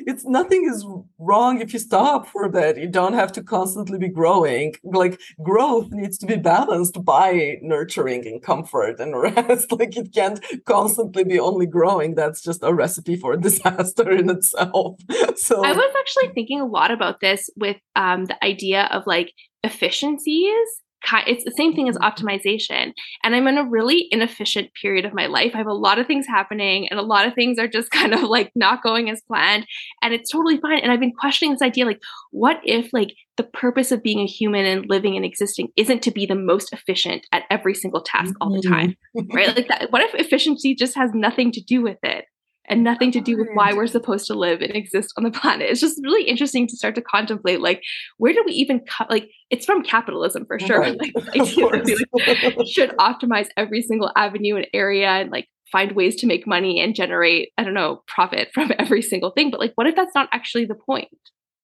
it's 0.06 0.24
nothing 0.24 0.68
is 0.72 0.84
wrong 1.18 1.60
if 1.60 1.72
you 1.72 1.78
stop 1.78 2.26
for 2.26 2.44
a 2.44 2.50
bit. 2.50 2.78
You 2.78 2.88
don't 2.88 3.14
have 3.14 3.32
to 3.32 3.42
constantly 3.42 3.98
be 3.98 4.08
growing. 4.08 4.74
Like 4.84 5.20
growth 5.42 5.90
needs 5.90 6.18
to 6.18 6.26
be 6.26 6.36
balanced 6.36 7.04
by 7.04 7.58
nurturing 7.62 8.26
and 8.26 8.42
comfort 8.42 9.00
and 9.00 9.16
rest. 9.20 9.72
like 9.72 9.96
it 9.96 10.12
can't 10.14 10.40
constantly 10.64 11.24
be 11.24 11.38
only 11.38 11.66
growing. 11.66 12.14
That's 12.14 12.42
just 12.42 12.62
a 12.62 12.72
recipe 12.72 13.16
for 13.16 13.36
disaster 13.48 14.10
in 14.10 14.30
itself. 14.30 15.00
So 15.36 15.62
I 15.62 15.72
was 15.72 15.94
actually 15.98 16.32
thinking 16.34 16.60
a 16.60 16.66
lot 16.66 16.90
about 16.90 17.20
this 17.20 17.50
with 17.56 17.76
um, 17.94 18.24
the 18.24 18.42
idea 18.42 18.88
of 18.90 19.06
like 19.06 19.32
efficiencies 19.62 20.82
it's 21.26 21.44
the 21.44 21.52
same 21.52 21.74
thing 21.74 21.88
as 21.88 21.96
mm-hmm. 21.96 22.04
optimization. 22.04 22.92
And 23.22 23.34
I'm 23.34 23.46
in 23.46 23.58
a 23.58 23.64
really 23.64 24.08
inefficient 24.10 24.70
period 24.80 25.04
of 25.04 25.14
my 25.14 25.26
life. 25.26 25.52
I 25.54 25.58
have 25.58 25.66
a 25.66 25.72
lot 25.72 25.98
of 25.98 26.06
things 26.06 26.26
happening 26.26 26.88
and 26.88 26.98
a 26.98 27.02
lot 27.02 27.26
of 27.26 27.34
things 27.34 27.58
are 27.58 27.68
just 27.68 27.90
kind 27.96 28.14
of 28.14 28.22
like 28.22 28.52
not 28.54 28.82
going 28.82 29.10
as 29.10 29.22
planned. 29.26 29.66
And 30.02 30.14
it's 30.14 30.30
totally 30.30 30.58
fine. 30.58 30.80
And 30.80 30.92
I've 30.92 31.00
been 31.00 31.12
questioning 31.12 31.52
this 31.52 31.62
idea 31.62 31.86
like, 31.86 32.02
what 32.30 32.60
if 32.64 32.92
like 32.92 33.14
the 33.36 33.44
purpose 33.44 33.92
of 33.92 34.02
being 34.02 34.20
a 34.20 34.26
human 34.26 34.64
and 34.64 34.88
living 34.88 35.16
and 35.16 35.24
existing 35.24 35.68
isn't 35.76 36.02
to 36.02 36.10
be 36.10 36.26
the 36.26 36.34
most 36.34 36.72
efficient 36.72 37.26
at 37.32 37.44
every 37.50 37.74
single 37.74 38.02
task 38.02 38.34
all 38.40 38.50
the 38.50 38.66
time? 38.66 38.96
Mm-hmm. 39.16 39.36
right? 39.36 39.54
Like 39.54 39.68
that. 39.68 39.90
What 39.90 40.02
if 40.02 40.14
efficiency 40.14 40.74
just 40.74 40.94
has 40.96 41.10
nothing 41.14 41.52
to 41.52 41.60
do 41.60 41.82
with 41.82 41.98
it? 42.02 42.24
And 42.68 42.82
nothing 42.82 43.10
to 43.12 43.20
do 43.20 43.36
with 43.36 43.48
why 43.54 43.72
we're 43.72 43.86
supposed 43.86 44.26
to 44.26 44.34
live 44.34 44.60
and 44.60 44.74
exist 44.74 45.12
on 45.16 45.24
the 45.24 45.30
planet. 45.30 45.70
It's 45.70 45.80
just 45.80 46.00
really 46.02 46.24
interesting 46.24 46.66
to 46.66 46.76
start 46.76 46.94
to 46.96 47.02
contemplate 47.02 47.60
like 47.60 47.82
where 48.18 48.32
do 48.32 48.42
we 48.46 48.52
even 48.52 48.80
cut 48.80 49.10
like 49.10 49.30
it's 49.50 49.64
from 49.64 49.82
capitalism 49.82 50.44
for 50.46 50.58
sure. 50.58 50.80
Right. 50.80 50.98
Like, 50.98 51.12
like, 51.34 52.66
should 52.66 52.90
optimize 52.98 53.48
every 53.56 53.82
single 53.82 54.12
avenue 54.16 54.56
and 54.56 54.66
area 54.74 55.08
and 55.08 55.30
like 55.30 55.48
find 55.70 55.92
ways 55.92 56.16
to 56.16 56.26
make 56.26 56.46
money 56.46 56.80
and 56.80 56.94
generate, 56.94 57.50
I 57.58 57.64
don't 57.64 57.74
know, 57.74 58.02
profit 58.06 58.48
from 58.52 58.72
every 58.78 59.02
single 59.02 59.30
thing. 59.30 59.50
But 59.50 59.60
like 59.60 59.72
what 59.76 59.86
if 59.86 59.94
that's 59.94 60.14
not 60.14 60.28
actually 60.32 60.66
the 60.66 60.74
point? 60.74 61.08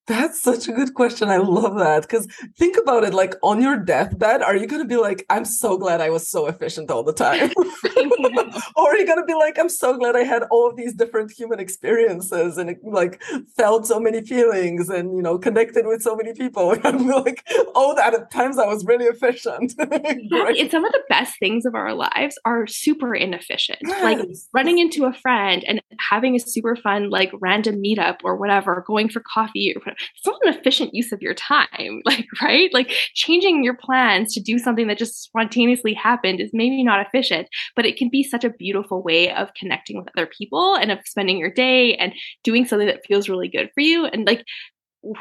That's 0.09 0.43
such 0.43 0.67
a 0.67 0.73
good 0.73 0.95
question. 0.95 1.29
I 1.29 1.37
love 1.37 1.79
that. 1.79 2.03
Because 2.03 2.27
think 2.59 2.77
about 2.77 3.05
it 3.05 3.15
like 3.15 3.35
on 3.43 3.63
your 3.63 3.77
deathbed, 3.77 4.43
are 4.43 4.57
you 4.57 4.67
going 4.67 4.83
to 4.83 4.89
be 4.89 4.97
like, 4.97 5.25
I'm 5.31 5.45
so 5.45 5.79
glad 5.79 6.01
I 6.01 6.11
was 6.11 6.29
so 6.29 6.47
efficient 6.47 6.91
all 6.91 7.05
the 7.05 7.13
time? 7.13 7.53
or 8.77 8.91
are 8.91 8.97
you 8.97 9.07
going 9.07 9.21
to 9.21 9.27
be 9.27 9.35
like, 9.35 9.59
I'm 9.59 9.69
so 9.69 9.97
glad 9.97 10.17
I 10.17 10.25
had 10.25 10.43
all 10.51 10.69
of 10.69 10.77
these 10.77 10.93
different 10.93 11.31
human 11.31 11.61
experiences 11.61 12.59
and 12.59 12.77
like 12.83 13.23
felt 13.57 13.87
so 13.87 14.01
many 14.01 14.23
feelings 14.23 14.89
and, 14.89 15.17
you 15.17 15.23
know, 15.23 15.39
connected 15.39 15.87
with 15.87 16.03
so 16.03 16.17
many 16.17 16.33
people? 16.33 16.77
And 16.85 17.07
like, 17.07 17.47
oh, 17.75 17.95
that 17.95 18.13
at 18.13 18.31
times 18.33 18.59
I 18.59 18.67
was 18.67 18.85
really 18.85 19.05
efficient. 19.05 19.75
and 19.79 20.71
some 20.71 20.85
of 20.85 20.93
the 20.93 21.03
best 21.09 21.39
things 21.39 21.65
of 21.65 21.75
our 21.75 21.95
lives 21.95 22.39
are 22.45 22.67
super 22.67 23.15
inefficient. 23.15 23.79
Yes. 23.83 24.03
Like 24.03 24.29
running 24.53 24.79
into 24.79 25.05
a 25.05 25.13
friend 25.13 25.65
and 25.67 25.81
having 26.11 26.35
a 26.35 26.41
super 26.41 26.75
fun, 26.75 27.09
like 27.09 27.31
random 27.41 27.77
meetup 27.77 28.19
or 28.25 28.37
whatever, 28.37 28.85
going 28.87 29.09
for 29.09 29.21
coffee 29.21 29.73
or 29.77 29.81
it's 29.93 30.27
not 30.27 30.41
an 30.45 30.55
efficient 30.55 30.95
use 30.95 31.13
of 31.13 31.23
your 31.23 31.35
time 31.35 32.01
like 32.05 32.27
right 32.43 32.73
like 32.73 32.89
changing 33.15 33.65
your 33.65 33.77
plans 33.77 34.35
to 34.35 34.41
do 34.41 34.59
something 34.59 34.87
that 34.89 34.99
just 34.99 35.23
spontaneously 35.23 35.95
happened 35.95 36.41
is 36.41 36.51
maybe 36.53 36.83
not 36.83 37.05
efficient 37.07 37.49
but 37.77 37.87
it 37.87 37.97
can 37.97 38.09
be 38.11 38.23
such 38.23 38.45
a 38.45 38.51
beautiful 38.51 39.03
way 39.03 39.33
of 39.33 39.55
connecting 39.55 39.97
with 39.97 40.09
other 40.17 40.27
people 40.27 40.75
and 40.75 40.91
of 40.91 40.99
spending 41.05 41.39
your 41.39 41.51
day 41.51 41.95
and 41.97 42.13
doing 42.45 42.67
something 42.67 42.87
that 42.87 43.05
feels 43.07 43.29
really 43.29 43.49
good 43.49 43.71
for 43.75 43.81
you 43.81 44.07
and 44.07 44.27
like 44.27 44.45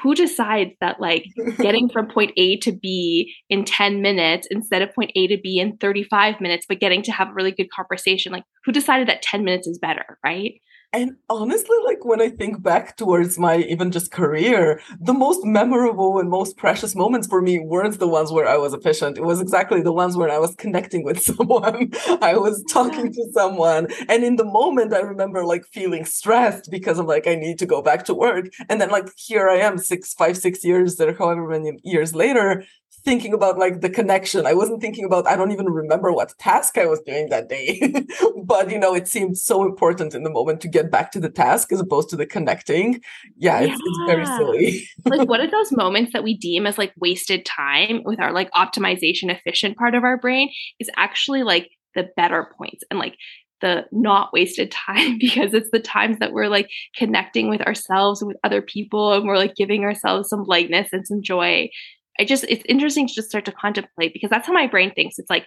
who 0.04 0.14
decides 0.14 0.72
that 0.80 1.00
like 1.00 1.26
getting 1.58 1.90
from 1.90 2.08
point 2.08 2.32
A 2.38 2.58
to 2.58 2.72
B 2.72 3.34
in 3.50 3.66
10 3.66 4.02
minutes 4.02 4.48
instead 4.52 4.82
of 4.82 4.94
point 4.94 5.12
A 5.16 5.28
to 5.28 5.38
B 5.42 5.60
in 5.60 5.78
35 5.78 6.40
minutes, 6.40 6.66
but 6.68 6.80
getting 6.80 7.02
to 7.04 7.12
have 7.12 7.30
a 7.30 7.34
really 7.34 7.52
good 7.52 7.72
conversation? 7.72 8.32
Like, 8.32 8.44
who 8.66 8.72
decided 8.72 9.08
that 9.08 9.22
10 9.22 9.44
minutes 9.44 9.68
is 9.68 9.80
better, 9.80 10.20
right? 10.24 10.54
And 10.93 11.15
honestly, 11.30 11.77
like 11.86 12.04
when 12.04 12.21
I 12.21 12.27
think 12.27 12.62
back 12.62 12.97
towards 12.97 13.39
my 13.39 13.60
even 13.60 13.91
just 13.91 14.12
career, 14.12 14.82
the 14.99 15.13
most 15.13 15.45
memorable 15.45 16.19
and 16.19 16.30
most 16.30 16.58
precious 16.58 16.95
moments 16.95 17.27
for 17.27 17.41
me 17.41 17.60
weren't 17.60 17.97
the 17.97 18.10
ones 18.10 18.30
where 18.30 18.45
I 18.45 18.58
was 18.58 18.73
efficient. 18.73 19.17
It 19.17 19.23
was 19.23 19.39
exactly 19.39 19.82
the 19.82 19.93
ones 19.93 20.17
where 20.17 20.30
I 20.30 20.38
was 20.38 20.54
connecting 20.56 21.06
with 21.06 21.21
someone. 21.30 21.91
I 22.21 22.36
was 22.36 22.62
talking 22.69 23.13
to 23.13 23.32
someone. 23.32 23.88
And 24.10 24.25
in 24.25 24.36
the 24.36 24.43
moment, 24.43 24.93
I 24.93 24.99
remember 24.99 25.45
like 25.45 25.65
feeling 25.65 26.04
stressed 26.04 26.69
because 26.69 26.99
I'm 26.99 27.08
like, 27.08 27.25
I 27.25 27.36
need 27.36 27.58
to 27.60 27.65
go 27.65 27.82
back 27.82 28.04
to 28.06 28.13
work. 28.13 28.47
And 28.67 28.82
then 28.82 28.89
like 28.89 29.08
here 29.15 29.47
I 29.47 29.60
am, 29.60 29.77
six, 29.77 30.13
five, 30.13 30.38
six 30.38 30.62
years 30.62 30.99
or 30.99 31.13
however 31.13 31.47
many 31.47 31.80
years 31.86 32.13
later, 32.13 32.65
thinking 33.04 33.34
about 33.34 33.58
like 33.58 33.82
the 33.82 33.90
connection. 33.90 34.46
I 34.46 34.54
wasn't 34.54 34.82
thinking 34.82 35.06
about, 35.06 35.28
I 35.28 35.36
don't 35.36 35.52
even 35.52 35.68
remember 35.68 36.12
what 36.12 36.38
task 36.38 36.78
I 36.78 36.86
was 36.86 37.02
doing 37.02 37.30
that 37.30 37.50
day. 37.50 38.06
but, 38.44 38.70
you 38.70 38.78
know, 38.78 38.94
it 38.94 39.08
seemed 39.08 39.38
so 39.38 39.64
important 39.64 40.14
in 40.14 40.24
the 40.24 40.30
moment 40.30 40.62
to 40.62 40.68
get 40.68 40.92
back 40.92 41.12
to 41.12 41.20
the 41.20 41.30
task 41.30 41.72
as 41.72 41.80
opposed 41.80 42.10
to 42.10 42.16
the 42.16 42.26
connecting. 42.26 43.02
Yeah, 43.38 43.60
yeah. 43.60 43.74
It's, 43.74 43.82
it's 43.84 44.00
very 44.08 44.26
silly. 44.26 44.88
like, 45.06 45.28
what 45.28 45.40
are 45.40 45.50
those 45.52 45.72
moments 45.72 46.14
that 46.14 46.24
we 46.24 46.38
deem 46.38 46.66
as 46.66 46.78
like 46.78 46.94
wasted 46.98 47.46
time 47.46 48.02
with 48.06 48.20
our 48.20 48.32
like 48.32 48.52
optimization 48.52 49.30
efficient 49.30 49.78
part 49.78 49.96
of 49.96 50.04
our 50.04 50.18
brain 50.18 50.50
is 50.80 50.90
actually 50.96 51.44
like 51.44 51.70
the 51.96 52.10
better 52.16 52.54
points 52.58 52.84
and 52.90 53.00
like 53.00 53.16
the 53.62 53.86
not 53.92 54.34
wasted 54.34 54.72
time 54.72 55.18
because 55.20 55.54
it's 55.54 55.70
the 55.72 55.80
times 55.80 56.18
that 56.20 56.34
we're 56.34 56.48
like 56.48 56.70
connecting 56.96 57.50
with 57.50 57.62
ourselves 57.62 58.24
with 58.24 58.38
other 58.44 58.62
people 58.62 59.14
and 59.14 59.26
we're 59.26 59.38
like 59.38 59.56
giving 59.56 59.84
ourselves 59.84 60.30
some 60.30 60.44
lightness 60.44 60.90
and 60.92 61.08
some 61.08 61.22
joy 61.22 61.70
I 62.19 62.26
just 62.26 62.45
it's 62.50 62.63
interesting 62.67 63.08
to 63.08 63.13
just 63.13 63.30
start 63.30 63.45
to 63.45 63.52
contemplate 63.52 64.13
because 64.13 64.30
that's 64.30 64.47
how 64.47 64.54
my 64.54 64.67
brain 64.67 64.91
thinks. 64.93 65.17
It's 65.17 65.30
like, 65.30 65.45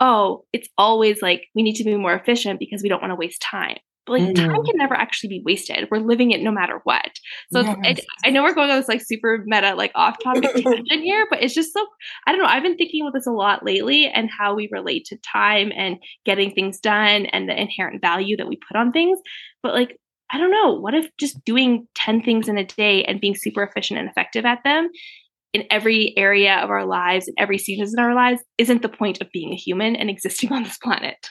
oh, 0.00 0.44
it's 0.52 0.68
always 0.78 1.22
like 1.22 1.44
we 1.54 1.62
need 1.62 1.76
to 1.76 1.84
be 1.84 1.96
more 1.96 2.14
efficient 2.14 2.58
because 2.58 2.82
we 2.82 2.88
don't 2.88 3.00
want 3.00 3.10
to 3.10 3.16
waste 3.16 3.42
time. 3.42 3.76
But 4.06 4.20
like 4.20 4.22
mm. 4.22 4.34
time 4.34 4.64
can 4.64 4.76
never 4.76 4.94
actually 4.94 5.30
be 5.30 5.42
wasted. 5.44 5.88
We're 5.90 5.98
living 5.98 6.30
it 6.30 6.42
no 6.42 6.50
matter 6.50 6.80
what. 6.84 7.10
So 7.52 7.62
yes. 7.62 7.78
it, 7.84 8.04
I 8.22 8.30
know 8.30 8.42
we're 8.42 8.54
going 8.54 8.70
on 8.70 8.76
this 8.76 8.88
like 8.88 9.00
super 9.00 9.42
meta, 9.46 9.74
like 9.74 9.92
off 9.94 10.18
topic 10.22 10.42
tangent 10.54 11.02
here, 11.02 11.26
but 11.30 11.42
it's 11.42 11.54
just 11.54 11.72
so 11.72 11.86
I 12.26 12.32
don't 12.32 12.40
know. 12.40 12.48
I've 12.48 12.62
been 12.62 12.76
thinking 12.76 13.02
about 13.02 13.14
this 13.14 13.26
a 13.26 13.32
lot 13.32 13.64
lately 13.64 14.06
and 14.06 14.28
how 14.30 14.54
we 14.54 14.68
relate 14.70 15.06
to 15.06 15.16
time 15.16 15.72
and 15.74 15.96
getting 16.26 16.50
things 16.50 16.80
done 16.80 17.26
and 17.26 17.48
the 17.48 17.58
inherent 17.58 18.02
value 18.02 18.36
that 18.36 18.48
we 18.48 18.56
put 18.56 18.76
on 18.76 18.92
things. 18.92 19.18
But 19.62 19.72
like 19.72 19.98
I 20.30 20.38
don't 20.38 20.50
know, 20.50 20.74
what 20.74 20.94
if 20.94 21.08
just 21.18 21.44
doing 21.44 21.86
10 21.94 22.22
things 22.22 22.48
in 22.48 22.58
a 22.58 22.64
day 22.64 23.04
and 23.04 23.20
being 23.20 23.36
super 23.36 23.62
efficient 23.62 24.00
and 24.00 24.08
effective 24.08 24.44
at 24.44 24.64
them 24.64 24.90
in 25.54 25.64
every 25.70 26.12
area 26.16 26.56
of 26.56 26.68
our 26.68 26.84
lives, 26.84 27.28
in 27.28 27.34
every 27.38 27.58
season 27.58 27.88
in 27.96 28.04
our 28.04 28.14
lives, 28.14 28.42
isn't 28.58 28.82
the 28.82 28.88
point 28.88 29.20
of 29.20 29.30
being 29.32 29.52
a 29.52 29.56
human 29.56 29.96
and 29.96 30.10
existing 30.10 30.52
on 30.52 30.64
this 30.64 30.76
planet? 30.76 31.30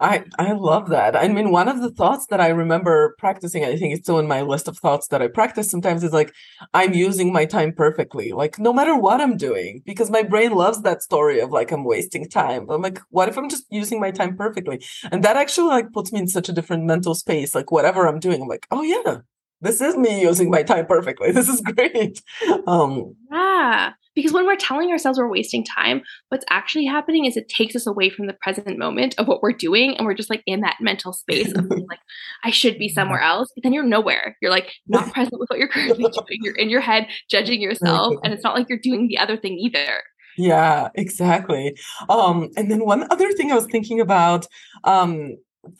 I 0.00 0.24
I 0.38 0.52
love 0.52 0.88
that. 0.88 1.14
I 1.14 1.28
mean, 1.28 1.52
one 1.52 1.68
of 1.68 1.80
the 1.80 1.90
thoughts 1.90 2.26
that 2.26 2.40
I 2.40 2.48
remember 2.48 3.14
practicing, 3.18 3.64
I 3.64 3.76
think 3.76 3.94
it's 3.94 4.02
still 4.02 4.18
in 4.18 4.26
my 4.26 4.42
list 4.42 4.66
of 4.66 4.76
thoughts 4.78 5.06
that 5.08 5.22
I 5.22 5.28
practice 5.28 5.70
sometimes 5.70 6.02
is 6.02 6.12
like 6.12 6.32
I'm 6.74 6.94
using 6.94 7.32
my 7.32 7.44
time 7.44 7.72
perfectly. 7.72 8.32
Like 8.32 8.58
no 8.58 8.72
matter 8.72 8.96
what 8.96 9.20
I'm 9.20 9.36
doing, 9.36 9.82
because 9.86 10.10
my 10.10 10.24
brain 10.24 10.52
loves 10.52 10.82
that 10.82 11.02
story 11.02 11.38
of 11.38 11.50
like 11.50 11.70
I'm 11.70 11.84
wasting 11.84 12.28
time. 12.28 12.68
I'm 12.70 12.82
like, 12.82 12.98
what 13.10 13.28
if 13.28 13.38
I'm 13.38 13.48
just 13.48 13.66
using 13.70 14.00
my 14.00 14.10
time 14.10 14.36
perfectly? 14.36 14.82
And 15.12 15.22
that 15.22 15.36
actually 15.36 15.68
like 15.68 15.92
puts 15.92 16.12
me 16.12 16.18
in 16.20 16.28
such 16.28 16.48
a 16.48 16.52
different 16.52 16.84
mental 16.84 17.14
space. 17.14 17.54
Like 17.54 17.70
whatever 17.70 18.08
I'm 18.08 18.18
doing, 18.18 18.42
I'm 18.42 18.48
like, 18.48 18.66
oh 18.72 18.82
yeah, 18.82 19.18
this 19.64 19.80
is 19.80 19.96
me 19.96 20.22
using 20.22 20.50
my 20.50 20.62
time 20.62 20.86
perfectly. 20.86 21.32
This 21.32 21.48
is 21.48 21.60
great. 21.60 22.22
Um 22.66 23.16
Yeah 23.32 23.92
because 24.14 24.32
when 24.32 24.46
we're 24.46 24.56
telling 24.56 24.90
ourselves 24.90 25.18
we're 25.18 25.28
wasting 25.28 25.64
time 25.64 26.02
what's 26.28 26.44
actually 26.50 26.84
happening 26.84 27.24
is 27.24 27.36
it 27.36 27.48
takes 27.48 27.74
us 27.76 27.86
away 27.86 28.08
from 28.08 28.26
the 28.26 28.36
present 28.40 28.78
moment 28.78 29.14
of 29.18 29.26
what 29.26 29.42
we're 29.42 29.52
doing 29.52 29.96
and 29.96 30.06
we're 30.06 30.14
just 30.14 30.30
like 30.30 30.42
in 30.46 30.60
that 30.60 30.76
mental 30.80 31.12
space 31.12 31.52
of 31.52 31.68
like 31.88 31.98
i 32.44 32.50
should 32.50 32.78
be 32.78 32.88
somewhere 32.88 33.20
else 33.22 33.50
but 33.54 33.62
then 33.62 33.72
you're 33.72 33.84
nowhere 33.84 34.36
you're 34.40 34.50
like 34.50 34.72
not 34.86 35.12
present 35.12 35.38
with 35.38 35.48
what 35.48 35.58
you're 35.58 35.68
currently 35.68 36.04
doing 36.04 36.40
you're 36.42 36.56
in 36.56 36.70
your 36.70 36.80
head 36.80 37.06
judging 37.30 37.60
yourself 37.60 38.14
and 38.22 38.32
it's 38.32 38.44
not 38.44 38.54
like 38.54 38.68
you're 38.68 38.78
doing 38.78 39.08
the 39.08 39.18
other 39.18 39.36
thing 39.36 39.58
either 39.58 40.02
yeah 40.36 40.88
exactly 40.94 41.76
um 42.08 42.50
and 42.56 42.70
then 42.70 42.84
one 42.84 43.06
other 43.10 43.32
thing 43.32 43.52
i 43.52 43.54
was 43.54 43.66
thinking 43.66 44.00
about 44.00 44.46
um 44.84 45.36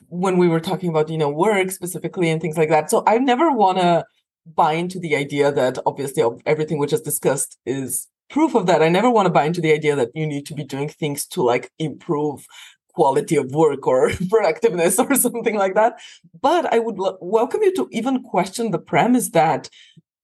when 0.09 0.37
we 0.37 0.47
were 0.47 0.59
talking 0.59 0.89
about 0.89 1.09
you 1.09 1.17
know 1.17 1.29
work 1.29 1.71
specifically 1.71 2.29
and 2.29 2.41
things 2.41 2.57
like 2.57 2.69
that. 2.69 2.89
So 2.89 3.03
i 3.07 3.17
never 3.17 3.51
want 3.51 3.77
to 3.79 4.05
buy 4.45 4.73
into 4.73 4.99
the 4.99 5.15
idea 5.15 5.51
that 5.51 5.79
obviously 5.85 6.23
everything 6.45 6.77
we 6.77 6.87
just 6.87 7.03
discussed 7.03 7.57
is 7.65 8.07
proof 8.29 8.55
of 8.55 8.65
that. 8.67 8.81
I 8.81 8.89
never 8.89 9.09
want 9.09 9.25
to 9.25 9.31
buy 9.31 9.45
into 9.45 9.61
the 9.61 9.73
idea 9.73 9.95
that 9.95 10.11
you 10.13 10.25
need 10.27 10.45
to 10.47 10.53
be 10.53 10.63
doing 10.63 10.89
things 10.89 11.25
to 11.27 11.41
like 11.41 11.71
improve 11.79 12.45
quality 12.93 13.35
of 13.35 13.51
work 13.53 13.85
or 13.87 14.09
productiveness 14.29 14.99
or 14.99 15.15
something 15.15 15.55
like 15.55 15.75
that. 15.75 15.99
But 16.41 16.71
i 16.73 16.79
would 16.79 16.97
l- 16.99 17.17
welcome 17.21 17.61
you 17.63 17.73
to 17.75 17.87
even 17.91 18.23
question 18.23 18.71
the 18.71 18.79
premise 18.79 19.29
that 19.31 19.69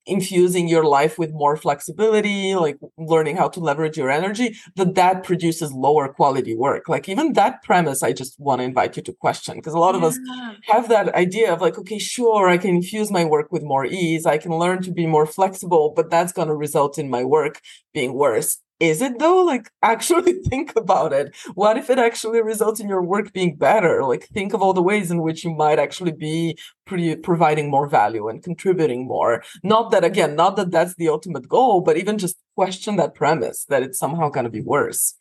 infusing 0.06 0.68
your 0.68 0.84
life 0.84 1.20
with 1.20 1.32
more 1.32 1.56
flexibility 1.56 2.56
like 2.56 2.78
learning 2.98 3.38
how 3.38 3.48
to 3.48 3.60
leverage 3.60 3.98
your 3.98 4.10
energy 4.10 4.56
that 4.76 4.96
that 4.96 5.24
produces 5.24 5.72
lower 5.72 6.08
quality 6.08 6.56
work 6.56 6.90
like 6.90 7.08
even 7.08 7.34
that 7.34 7.62
premise 7.62 8.02
i 8.02 8.12
just 8.12 8.40
want 8.40 8.60
to 8.60 8.66
invite 8.66 8.98
you 8.98 9.04
to 9.04 9.14
question 9.14 9.58
because 9.58 9.74
a 9.74 9.80
lot 9.80 9.94
yeah. 9.94 10.00
of 10.00 10.04
us 10.04 10.20
have 10.64 10.90
that 10.90 11.14
idea 11.14 11.54
of 11.54 11.62
like 11.62 11.78
okay 11.78 12.00
sure 12.00 12.50
i 12.50 12.58
can 12.58 12.72
infuse 12.72 13.12
my 13.12 13.24
work 13.24 13.52
with 13.52 13.62
more 13.62 13.86
ease 13.86 14.26
i 14.26 14.40
can 14.40 14.52
learn 14.52 14.82
to 14.82 14.92
be 14.92 15.06
more 15.06 15.28
flexible 15.28 15.94
but 15.96 16.10
that's 16.10 16.32
going 16.32 16.48
to 16.48 16.56
result 16.56 16.98
in 16.98 17.08
my 17.08 17.24
work 17.24 17.62
being 17.94 18.14
worse 18.14 18.60
is 18.82 19.02
it 19.02 19.20
though? 19.20 19.44
Like 19.44 19.70
actually 19.84 20.34
think 20.50 20.74
about 20.76 21.14
it. 21.14 21.36
What 21.54 21.78
if 21.78 21.90
it 21.90 22.00
actually 22.00 22.42
results 22.42 22.80
in 22.80 22.90
your 22.90 23.04
work 23.04 23.32
being 23.32 23.56
better? 23.56 24.04
Like 24.04 24.26
think 24.28 24.54
of 24.54 24.62
all 24.62 24.74
the 24.74 24.82
ways 24.82 25.12
in 25.12 25.22
which 25.22 25.46
you 25.46 25.54
might 25.54 25.80
actually 25.80 26.12
be 26.12 26.58
pre- 26.86 27.16
providing 27.16 27.70
more 27.70 27.88
value 27.88 28.28
and 28.28 28.44
contributing 28.44 29.08
more. 29.08 29.44
Not 29.64 29.92
that 29.92 30.04
again 30.04 30.36
not 30.36 30.56
that 30.56 30.72
that's 30.72 30.96
the 30.96 31.10
ultimate 31.10 31.48
goal 31.48 31.82
but 31.82 31.98
even 31.98 32.18
just 32.18 32.38
question 32.56 32.96
that 32.98 33.16
premise 33.16 33.66
that 33.70 33.84
it's 33.84 34.00
somehow 34.00 34.30
going 34.30 34.46
to 34.46 34.50
be 34.50 34.62
worse. 34.62 35.14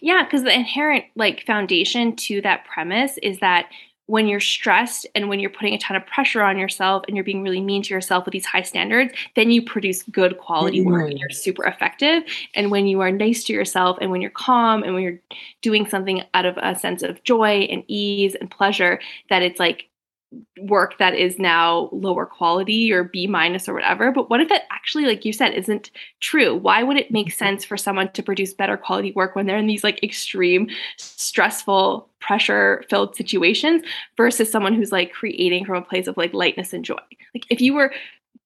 Yeah 0.00 0.24
because 0.24 0.42
the 0.42 0.54
inherent 0.54 1.04
like 1.14 1.44
foundation 1.46 2.16
to 2.16 2.40
that 2.42 2.64
premise 2.64 3.16
is 3.22 3.38
that 3.40 3.66
when 4.06 4.26
you're 4.26 4.40
stressed 4.40 5.06
and 5.14 5.28
when 5.28 5.40
you're 5.40 5.50
putting 5.50 5.74
a 5.74 5.78
ton 5.78 5.96
of 5.96 6.06
pressure 6.06 6.42
on 6.42 6.58
yourself 6.58 7.04
and 7.08 7.16
you're 7.16 7.24
being 7.24 7.42
really 7.42 7.60
mean 7.60 7.82
to 7.82 7.94
yourself 7.94 8.26
with 8.26 8.32
these 8.32 8.44
high 8.44 8.62
standards, 8.62 9.12
then 9.34 9.50
you 9.50 9.62
produce 9.62 10.02
good 10.04 10.36
quality 10.38 10.80
mm-hmm. 10.80 10.90
work 10.90 11.10
and 11.10 11.18
you're 11.18 11.30
super 11.30 11.64
effective. 11.64 12.22
And 12.54 12.70
when 12.70 12.86
you 12.86 13.00
are 13.00 13.10
nice 13.10 13.44
to 13.44 13.52
yourself 13.52 13.96
and 14.00 14.10
when 14.10 14.20
you're 14.20 14.30
calm 14.30 14.82
and 14.82 14.94
when 14.94 15.02
you're 15.02 15.20
doing 15.62 15.88
something 15.88 16.22
out 16.34 16.44
of 16.44 16.58
a 16.58 16.78
sense 16.78 17.02
of 17.02 17.22
joy 17.24 17.66
and 17.70 17.82
ease 17.88 18.34
and 18.34 18.50
pleasure, 18.50 19.00
that 19.30 19.42
it's 19.42 19.58
like 19.58 19.88
work 20.60 20.98
that 20.98 21.14
is 21.14 21.38
now 21.38 21.88
lower 21.92 22.26
quality 22.26 22.92
or 22.92 23.04
B 23.04 23.26
minus 23.26 23.68
or 23.68 23.74
whatever. 23.74 24.12
But 24.12 24.30
what 24.30 24.40
if 24.40 24.48
that 24.48 24.62
actually, 24.70 25.04
like 25.04 25.24
you 25.24 25.32
said, 25.32 25.54
isn't 25.54 25.90
true? 26.20 26.54
Why 26.54 26.82
would 26.82 26.96
it 26.96 27.10
make 27.10 27.28
mm-hmm. 27.28 27.36
sense 27.36 27.64
for 27.64 27.76
someone 27.76 28.10
to 28.12 28.22
produce 28.22 28.54
better 28.54 28.76
quality 28.76 29.12
work 29.12 29.34
when 29.34 29.46
they're 29.46 29.58
in 29.58 29.66
these 29.66 29.84
like 29.84 30.02
extreme, 30.02 30.68
stressful, 30.96 32.08
pressure 32.20 32.84
filled 32.88 33.14
situations 33.14 33.82
versus 34.16 34.50
someone 34.50 34.74
who's 34.74 34.92
like 34.92 35.12
creating 35.12 35.64
from 35.64 35.76
a 35.76 35.86
place 35.86 36.06
of 36.06 36.16
like 36.16 36.32
lightness 36.32 36.72
and 36.72 36.84
joy? 36.84 36.94
Like 37.34 37.46
if 37.50 37.60
you 37.60 37.74
were 37.74 37.92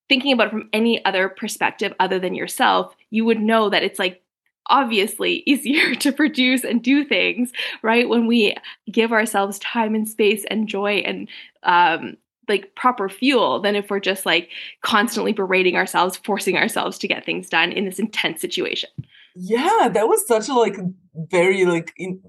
thinking 0.08 0.32
about 0.32 0.48
it 0.48 0.50
from 0.50 0.68
any 0.72 1.04
other 1.04 1.28
perspective 1.28 1.94
other 2.00 2.18
than 2.18 2.34
yourself, 2.34 2.94
you 3.10 3.24
would 3.24 3.40
know 3.40 3.68
that 3.70 3.82
it's 3.82 3.98
like 3.98 4.22
obviously 4.68 5.42
easier 5.46 5.94
to 5.96 6.12
produce 6.12 6.64
and 6.64 6.82
do 6.82 7.04
things, 7.04 7.52
right? 7.82 8.08
When 8.08 8.26
we 8.26 8.56
give 8.90 9.12
ourselves 9.12 9.58
time 9.58 9.94
and 9.94 10.08
space 10.08 10.44
and 10.50 10.68
joy 10.68 11.02
and 11.04 11.28
um, 11.62 12.16
like 12.48 12.74
proper 12.74 13.08
fuel 13.08 13.60
than 13.60 13.76
if 13.76 13.90
we're 13.90 14.00
just 14.00 14.24
like 14.24 14.50
constantly 14.82 15.32
berating 15.32 15.76
ourselves, 15.76 16.16
forcing 16.24 16.56
ourselves 16.56 16.98
to 16.98 17.08
get 17.08 17.24
things 17.24 17.48
done 17.48 17.72
in 17.72 17.84
this 17.84 17.98
intense 17.98 18.40
situation. 18.40 18.90
Yeah, 19.34 19.88
that 19.92 20.08
was 20.08 20.26
such 20.26 20.48
a 20.48 20.54
like 20.54 20.76
very 21.14 21.64
like 21.64 21.92
in, 21.96 22.20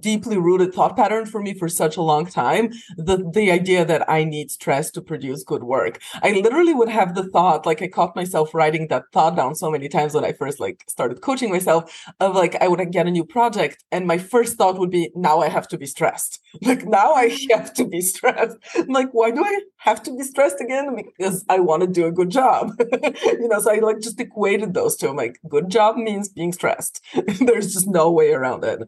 deeply 0.00 0.38
rooted 0.38 0.72
thought 0.72 0.96
pattern 0.96 1.26
for 1.26 1.42
me 1.42 1.52
for 1.52 1.68
such 1.68 1.96
a 1.96 2.02
long 2.02 2.24
time 2.24 2.70
the 2.96 3.18
the 3.34 3.50
idea 3.50 3.84
that 3.84 4.08
i 4.08 4.24
need 4.24 4.50
stress 4.50 4.90
to 4.90 5.02
produce 5.02 5.42
good 5.44 5.64
work. 5.64 6.00
I 6.22 6.32
literally 6.32 6.72
would 6.74 6.88
have 6.88 7.14
the 7.14 7.28
thought 7.28 7.66
like 7.66 7.82
i 7.82 7.88
caught 7.88 8.16
myself 8.16 8.54
writing 8.54 8.88
that 8.88 9.04
thought 9.12 9.36
down 9.36 9.54
so 9.54 9.70
many 9.70 9.88
times 9.88 10.14
when 10.14 10.24
i 10.24 10.32
first 10.32 10.60
like 10.60 10.84
started 10.88 11.20
coaching 11.20 11.50
myself 11.50 12.04
of 12.20 12.34
like 12.34 12.54
i 12.62 12.68
would 12.68 12.80
get 12.90 13.06
a 13.06 13.10
new 13.10 13.24
project 13.24 13.84
and 13.92 14.06
my 14.06 14.16
first 14.16 14.56
thought 14.56 14.78
would 14.78 14.90
be 14.90 15.10
now 15.14 15.40
i 15.40 15.48
have 15.48 15.68
to 15.68 15.78
be 15.78 15.86
stressed. 15.86 16.40
Like 16.62 16.86
now 16.86 17.12
i 17.12 17.36
have 17.50 17.74
to 17.74 17.86
be 17.86 18.00
stressed. 18.00 18.56
I'm 18.76 18.88
like 18.88 19.10
why 19.12 19.30
do 19.30 19.44
i 19.44 19.60
have 19.78 20.02
to 20.04 20.16
be 20.16 20.22
stressed 20.24 20.60
again? 20.60 20.96
Because 20.96 21.44
i 21.50 21.58
want 21.60 21.82
to 21.82 21.86
do 21.86 22.06
a 22.06 22.12
good 22.12 22.30
job. 22.30 22.70
You 23.26 23.48
know 23.48 23.60
so 23.60 23.72
i 23.72 23.78
like 23.78 24.00
just 24.00 24.20
equated 24.20 24.72
those 24.72 24.96
two. 24.96 25.08
I'm 25.08 25.16
like 25.16 25.38
good 25.48 25.68
job 25.70 25.96
means 25.96 26.28
being 26.30 26.52
stressed. 26.52 27.02
There's 27.40 27.72
just 27.74 27.88
no 27.88 28.10
way 28.10 28.32
around 28.32 28.64
it 28.64 28.80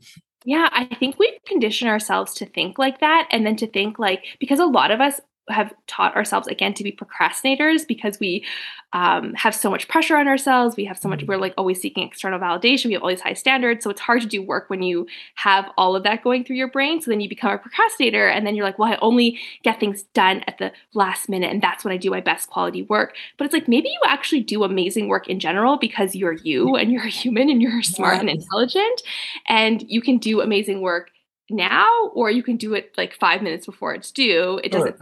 yeah, 0.44 0.68
I 0.72 0.84
think 0.96 1.18
we 1.18 1.38
condition 1.46 1.88
ourselves 1.88 2.34
to 2.34 2.46
think 2.46 2.78
like 2.78 3.00
that 3.00 3.28
and 3.30 3.46
then 3.46 3.56
to 3.56 3.66
think 3.66 3.98
like 3.98 4.24
because 4.38 4.60
a 4.60 4.66
lot 4.66 4.90
of 4.90 5.00
us 5.00 5.20
have 5.48 5.72
taught 5.86 6.14
ourselves 6.16 6.48
again 6.48 6.74
to 6.74 6.84
be 6.84 6.92
procrastinators 6.92 7.86
because 7.86 8.18
we 8.20 8.44
um, 8.92 9.34
have 9.34 9.54
so 9.54 9.70
much 9.70 9.86
pressure 9.88 10.16
on 10.16 10.28
ourselves. 10.28 10.76
We 10.76 10.84
have 10.86 10.98
so 10.98 11.08
much, 11.08 11.20
mm-hmm. 11.20 11.32
we're 11.32 11.38
like 11.38 11.54
always 11.58 11.80
seeking 11.80 12.06
external 12.06 12.38
validation. 12.38 12.86
We 12.86 12.94
have 12.94 13.02
all 13.02 13.10
these 13.10 13.20
high 13.20 13.34
standards. 13.34 13.84
So 13.84 13.90
it's 13.90 14.00
hard 14.00 14.22
to 14.22 14.26
do 14.26 14.42
work 14.42 14.70
when 14.70 14.82
you 14.82 15.06
have 15.34 15.70
all 15.76 15.94
of 15.94 16.04
that 16.04 16.24
going 16.24 16.44
through 16.44 16.56
your 16.56 16.68
brain. 16.68 17.00
So 17.00 17.10
then 17.10 17.20
you 17.20 17.28
become 17.28 17.52
a 17.52 17.58
procrastinator 17.58 18.26
and 18.28 18.46
then 18.46 18.54
you're 18.54 18.64
like, 18.64 18.78
well, 18.78 18.92
I 18.92 18.98
only 19.02 19.38
get 19.62 19.78
things 19.78 20.04
done 20.14 20.42
at 20.46 20.58
the 20.58 20.72
last 20.94 21.28
minute. 21.28 21.50
And 21.50 21.62
that's 21.62 21.84
when 21.84 21.92
I 21.92 21.98
do 21.98 22.10
my 22.10 22.20
best 22.20 22.48
quality 22.48 22.82
work. 22.82 23.14
But 23.36 23.44
it's 23.44 23.54
like 23.54 23.68
maybe 23.68 23.88
you 23.88 24.00
actually 24.06 24.40
do 24.40 24.64
amazing 24.64 25.08
work 25.08 25.28
in 25.28 25.38
general 25.38 25.76
because 25.76 26.14
you're 26.14 26.32
you 26.32 26.76
and 26.76 26.90
you're 26.90 27.04
a 27.04 27.08
human 27.08 27.50
and 27.50 27.60
you're 27.60 27.82
smart 27.88 28.20
and 28.20 28.30
intelligent 28.30 29.02
and 29.46 29.84
you 29.86 30.00
can 30.00 30.18
do 30.18 30.40
amazing 30.40 30.80
work 30.80 31.10
now 31.50 32.10
or 32.14 32.30
you 32.30 32.42
can 32.42 32.56
do 32.56 32.74
it 32.74 32.92
like 32.96 33.14
five 33.14 33.42
minutes 33.42 33.66
before 33.66 33.94
it's 33.94 34.10
due. 34.10 34.60
It 34.64 34.72
doesn't 34.72 35.00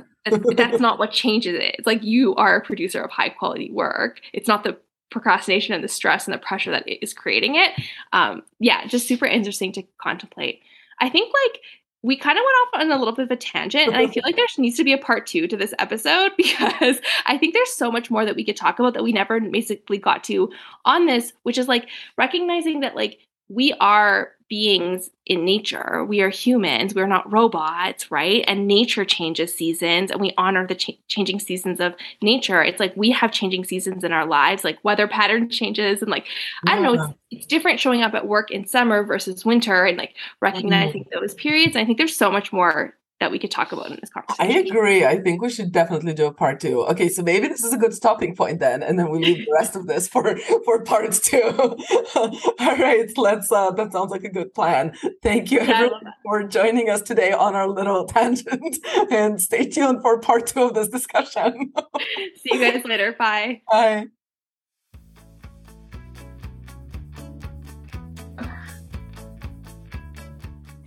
that's 0.56 0.80
not 0.80 0.98
what 0.98 1.12
changes 1.12 1.54
it. 1.54 1.76
It's 1.78 1.86
like 1.86 2.02
you 2.02 2.34
are 2.36 2.56
a 2.56 2.60
producer 2.60 3.02
of 3.02 3.10
high 3.10 3.28
quality 3.28 3.70
work. 3.70 4.20
It's 4.32 4.48
not 4.48 4.64
the 4.64 4.78
procrastination 5.10 5.74
and 5.74 5.84
the 5.84 5.88
stress 5.88 6.26
and 6.26 6.34
the 6.34 6.38
pressure 6.38 6.70
that 6.70 6.84
is 6.86 7.14
creating 7.14 7.56
it. 7.56 7.72
Um, 8.12 8.42
yeah, 8.58 8.86
just 8.86 9.06
super 9.06 9.26
interesting 9.26 9.72
to 9.72 9.84
contemplate. 9.98 10.60
I 11.00 11.08
think 11.08 11.32
like 11.44 11.60
we 12.02 12.16
kind 12.16 12.38
of 12.38 12.42
went 12.44 12.56
off 12.56 12.80
on 12.80 12.92
a 12.92 12.98
little 12.98 13.14
bit 13.14 13.24
of 13.24 13.30
a 13.30 13.36
tangent, 13.36 13.88
and 13.88 13.96
I 13.96 14.06
feel 14.06 14.22
like 14.24 14.36
there 14.36 14.46
needs 14.58 14.76
to 14.76 14.84
be 14.84 14.92
a 14.92 14.98
part 14.98 15.26
two 15.26 15.48
to 15.48 15.56
this 15.56 15.74
episode 15.78 16.32
because 16.36 17.00
I 17.26 17.36
think 17.38 17.54
there's 17.54 17.72
so 17.72 17.90
much 17.90 18.10
more 18.10 18.24
that 18.24 18.36
we 18.36 18.44
could 18.44 18.56
talk 18.56 18.78
about 18.78 18.94
that 18.94 19.02
we 19.02 19.12
never 19.12 19.40
basically 19.40 19.98
got 19.98 20.22
to 20.24 20.50
on 20.84 21.06
this, 21.06 21.32
which 21.42 21.58
is 21.58 21.68
like 21.68 21.88
recognizing 22.16 22.80
that 22.80 22.94
like 22.94 23.18
we 23.48 23.72
are 23.74 24.32
beings 24.48 25.10
in 25.26 25.44
nature. 25.44 26.04
We 26.04 26.20
are 26.20 26.28
humans. 26.28 26.94
We're 26.94 27.08
not 27.08 27.30
robots, 27.32 28.10
right? 28.12 28.44
And 28.46 28.68
nature 28.68 29.04
changes 29.04 29.52
seasons 29.52 30.10
and 30.10 30.20
we 30.20 30.32
honor 30.38 30.66
the 30.66 30.76
ch- 30.76 30.98
changing 31.08 31.40
seasons 31.40 31.80
of 31.80 31.94
nature. 32.22 32.62
It's 32.62 32.78
like 32.78 32.96
we 32.96 33.10
have 33.10 33.32
changing 33.32 33.64
seasons 33.64 34.04
in 34.04 34.12
our 34.12 34.24
lives, 34.24 34.62
like 34.62 34.78
weather 34.84 35.08
pattern 35.08 35.50
changes. 35.50 36.00
And 36.00 36.10
like, 36.10 36.26
yeah. 36.64 36.72
I 36.72 36.74
don't 36.76 36.84
know, 36.84 36.94
it's, 36.94 37.14
it's, 37.32 37.46
different 37.46 37.80
showing 37.80 38.02
up 38.02 38.14
at 38.14 38.28
work 38.28 38.50
in 38.50 38.66
summer 38.66 39.02
versus 39.02 39.44
winter 39.44 39.84
and 39.84 39.98
like 39.98 40.14
recognizing 40.40 41.04
mm-hmm. 41.04 41.20
those 41.20 41.34
periods. 41.34 41.74
And 41.74 41.82
I 41.82 41.84
think 41.84 41.98
there's 41.98 42.16
so 42.16 42.30
much 42.30 42.52
more 42.52 42.94
that 43.18 43.30
we 43.30 43.38
could 43.38 43.50
talk 43.50 43.72
about 43.72 43.86
in 43.90 43.98
this 44.00 44.10
conversation. 44.10 44.52
I 44.52 44.58
agree. 44.58 45.04
I 45.06 45.18
think 45.18 45.40
we 45.40 45.48
should 45.48 45.72
definitely 45.72 46.12
do 46.12 46.26
a 46.26 46.32
part 46.32 46.60
two. 46.60 46.84
Okay, 46.86 47.08
so 47.08 47.22
maybe 47.22 47.48
this 47.48 47.64
is 47.64 47.72
a 47.72 47.78
good 47.78 47.94
stopping 47.94 48.36
point 48.36 48.60
then, 48.60 48.82
and 48.82 48.98
then 48.98 49.10
we 49.10 49.18
leave 49.18 49.46
the 49.46 49.52
rest 49.52 49.74
of 49.74 49.86
this 49.86 50.06
for 50.06 50.36
for 50.64 50.82
part 50.82 51.12
two. 51.12 51.40
All 52.14 52.76
right, 52.76 53.10
let's. 53.16 53.50
uh 53.50 53.70
That 53.70 53.92
sounds 53.92 54.10
like 54.10 54.24
a 54.24 54.28
good 54.28 54.52
plan. 54.54 54.92
Thank 55.22 55.50
you 55.50 55.60
yeah, 55.60 55.70
everyone 55.70 56.12
for 56.22 56.44
joining 56.44 56.90
us 56.90 57.00
today 57.00 57.32
on 57.32 57.54
our 57.54 57.68
little 57.68 58.04
tangent, 58.16 58.78
and 59.10 59.40
stay 59.40 59.68
tuned 59.68 60.02
for 60.02 60.20
part 60.20 60.46
two 60.46 60.64
of 60.64 60.74
this 60.74 60.88
discussion. 60.88 61.72
See 62.36 62.52
you 62.52 62.60
guys 62.60 62.84
later. 62.84 63.14
Bye. 63.18 63.62
Bye. 63.70 64.06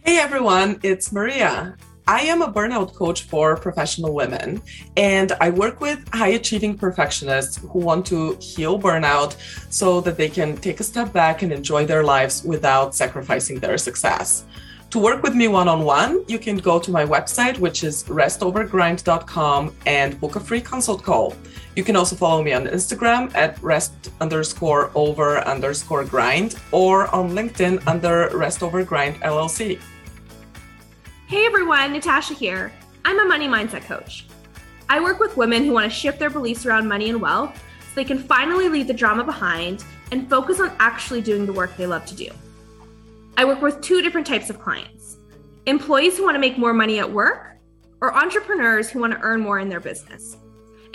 Hey 0.03 0.17
everyone, 0.17 0.79
it's 0.83 1.11
Maria. 1.11 1.75
I 2.09 2.21
am 2.21 2.41
a 2.41 2.51
burnout 2.51 2.95
coach 2.95 3.21
for 3.21 3.55
professional 3.55 4.15
women, 4.15 4.63
and 4.97 5.31
I 5.39 5.51
work 5.51 5.79
with 5.79 5.99
high 6.11 6.29
achieving 6.29 6.75
perfectionists 6.75 7.57
who 7.57 7.77
want 7.77 8.03
to 8.07 8.35
heal 8.41 8.79
burnout 8.79 9.35
so 9.69 10.01
that 10.01 10.17
they 10.17 10.27
can 10.27 10.57
take 10.57 10.79
a 10.79 10.83
step 10.83 11.13
back 11.13 11.43
and 11.43 11.53
enjoy 11.53 11.85
their 11.85 12.03
lives 12.03 12.43
without 12.43 12.95
sacrificing 12.95 13.59
their 13.59 13.77
success. 13.77 14.45
To 14.89 14.97
work 14.97 15.21
with 15.21 15.35
me 15.35 15.47
one 15.49 15.67
on 15.67 15.83
one, 15.83 16.25
you 16.27 16.39
can 16.39 16.57
go 16.57 16.79
to 16.79 16.89
my 16.89 17.05
website, 17.05 17.59
which 17.59 17.83
is 17.83 18.03
restovergrind.com, 18.05 19.75
and 19.85 20.19
book 20.19 20.35
a 20.35 20.39
free 20.39 20.61
consult 20.61 21.03
call. 21.03 21.35
You 21.75 21.83
can 21.83 21.95
also 21.95 22.15
follow 22.15 22.41
me 22.41 22.53
on 22.53 22.65
Instagram 22.65 23.31
at 23.35 23.61
rest 23.61 23.93
underscore 24.19 24.89
over 24.95 25.47
underscore 25.47 26.05
grind 26.05 26.55
or 26.71 27.05
on 27.13 27.29
LinkedIn 27.33 27.87
under 27.87 28.35
Rest 28.35 28.63
Over 28.63 28.83
Grind 28.83 29.21
LLC. 29.21 29.79
Hey 31.29 31.45
everyone, 31.45 31.93
Natasha 31.93 32.33
here. 32.33 32.73
I'm 33.05 33.19
a 33.19 33.23
money 33.23 33.47
mindset 33.47 33.83
coach. 33.83 34.25
I 34.89 34.99
work 34.99 35.19
with 35.19 35.37
women 35.37 35.63
who 35.63 35.73
want 35.73 35.83
to 35.83 35.95
shift 35.95 36.17
their 36.17 36.31
beliefs 36.31 36.65
around 36.65 36.87
money 36.87 37.07
and 37.07 37.21
wealth 37.21 37.55
so 37.55 37.93
they 37.93 38.03
can 38.03 38.17
finally 38.17 38.67
leave 38.67 38.87
the 38.87 38.95
drama 38.95 39.23
behind 39.23 39.85
and 40.11 40.27
focus 40.27 40.59
on 40.59 40.75
actually 40.79 41.21
doing 41.21 41.45
the 41.45 41.53
work 41.53 41.77
they 41.77 41.85
love 41.85 42.03
to 42.07 42.15
do. 42.15 42.31
I 43.37 43.45
work 43.45 43.61
with 43.61 43.79
two 43.79 44.01
different 44.01 44.25
types 44.25 44.49
of 44.49 44.59
clients 44.59 45.19
employees 45.67 46.17
who 46.17 46.23
want 46.23 46.33
to 46.33 46.39
make 46.39 46.57
more 46.57 46.73
money 46.73 46.97
at 46.97 47.13
work, 47.13 47.59
or 48.01 48.17
entrepreneurs 48.17 48.89
who 48.89 48.99
want 48.99 49.13
to 49.13 49.19
earn 49.19 49.39
more 49.39 49.59
in 49.59 49.69
their 49.69 49.79
business. 49.79 50.35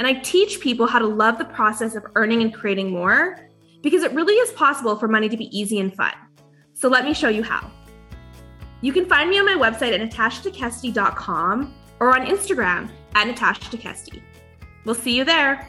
And 0.00 0.08
I 0.08 0.14
teach 0.14 0.58
people 0.58 0.88
how 0.88 0.98
to 0.98 1.06
love 1.06 1.38
the 1.38 1.44
process 1.44 1.94
of 1.94 2.04
earning 2.16 2.42
and 2.42 2.52
creating 2.52 2.90
more 2.90 3.38
because 3.84 4.02
it 4.02 4.10
really 4.10 4.34
is 4.34 4.50
possible 4.50 4.96
for 4.96 5.06
money 5.06 5.28
to 5.28 5.36
be 5.36 5.56
easy 5.56 5.78
and 5.78 5.94
fun. 5.94 6.14
So 6.72 6.88
let 6.88 7.04
me 7.04 7.14
show 7.14 7.28
you 7.28 7.44
how. 7.44 7.70
You 8.84 8.92
can 8.92 9.06
find 9.06 9.30
me 9.30 9.38
on 9.38 9.46
my 9.46 9.54
website 9.54 9.98
at 9.98 10.10
natashatekeste.com 10.10 11.74
or 12.00 12.14
on 12.14 12.26
Instagram 12.26 12.90
at 13.14 13.26
Natasha 13.26 13.62
We'll 14.84 14.94
see 14.94 15.16
you 15.16 15.24
there. 15.24 15.66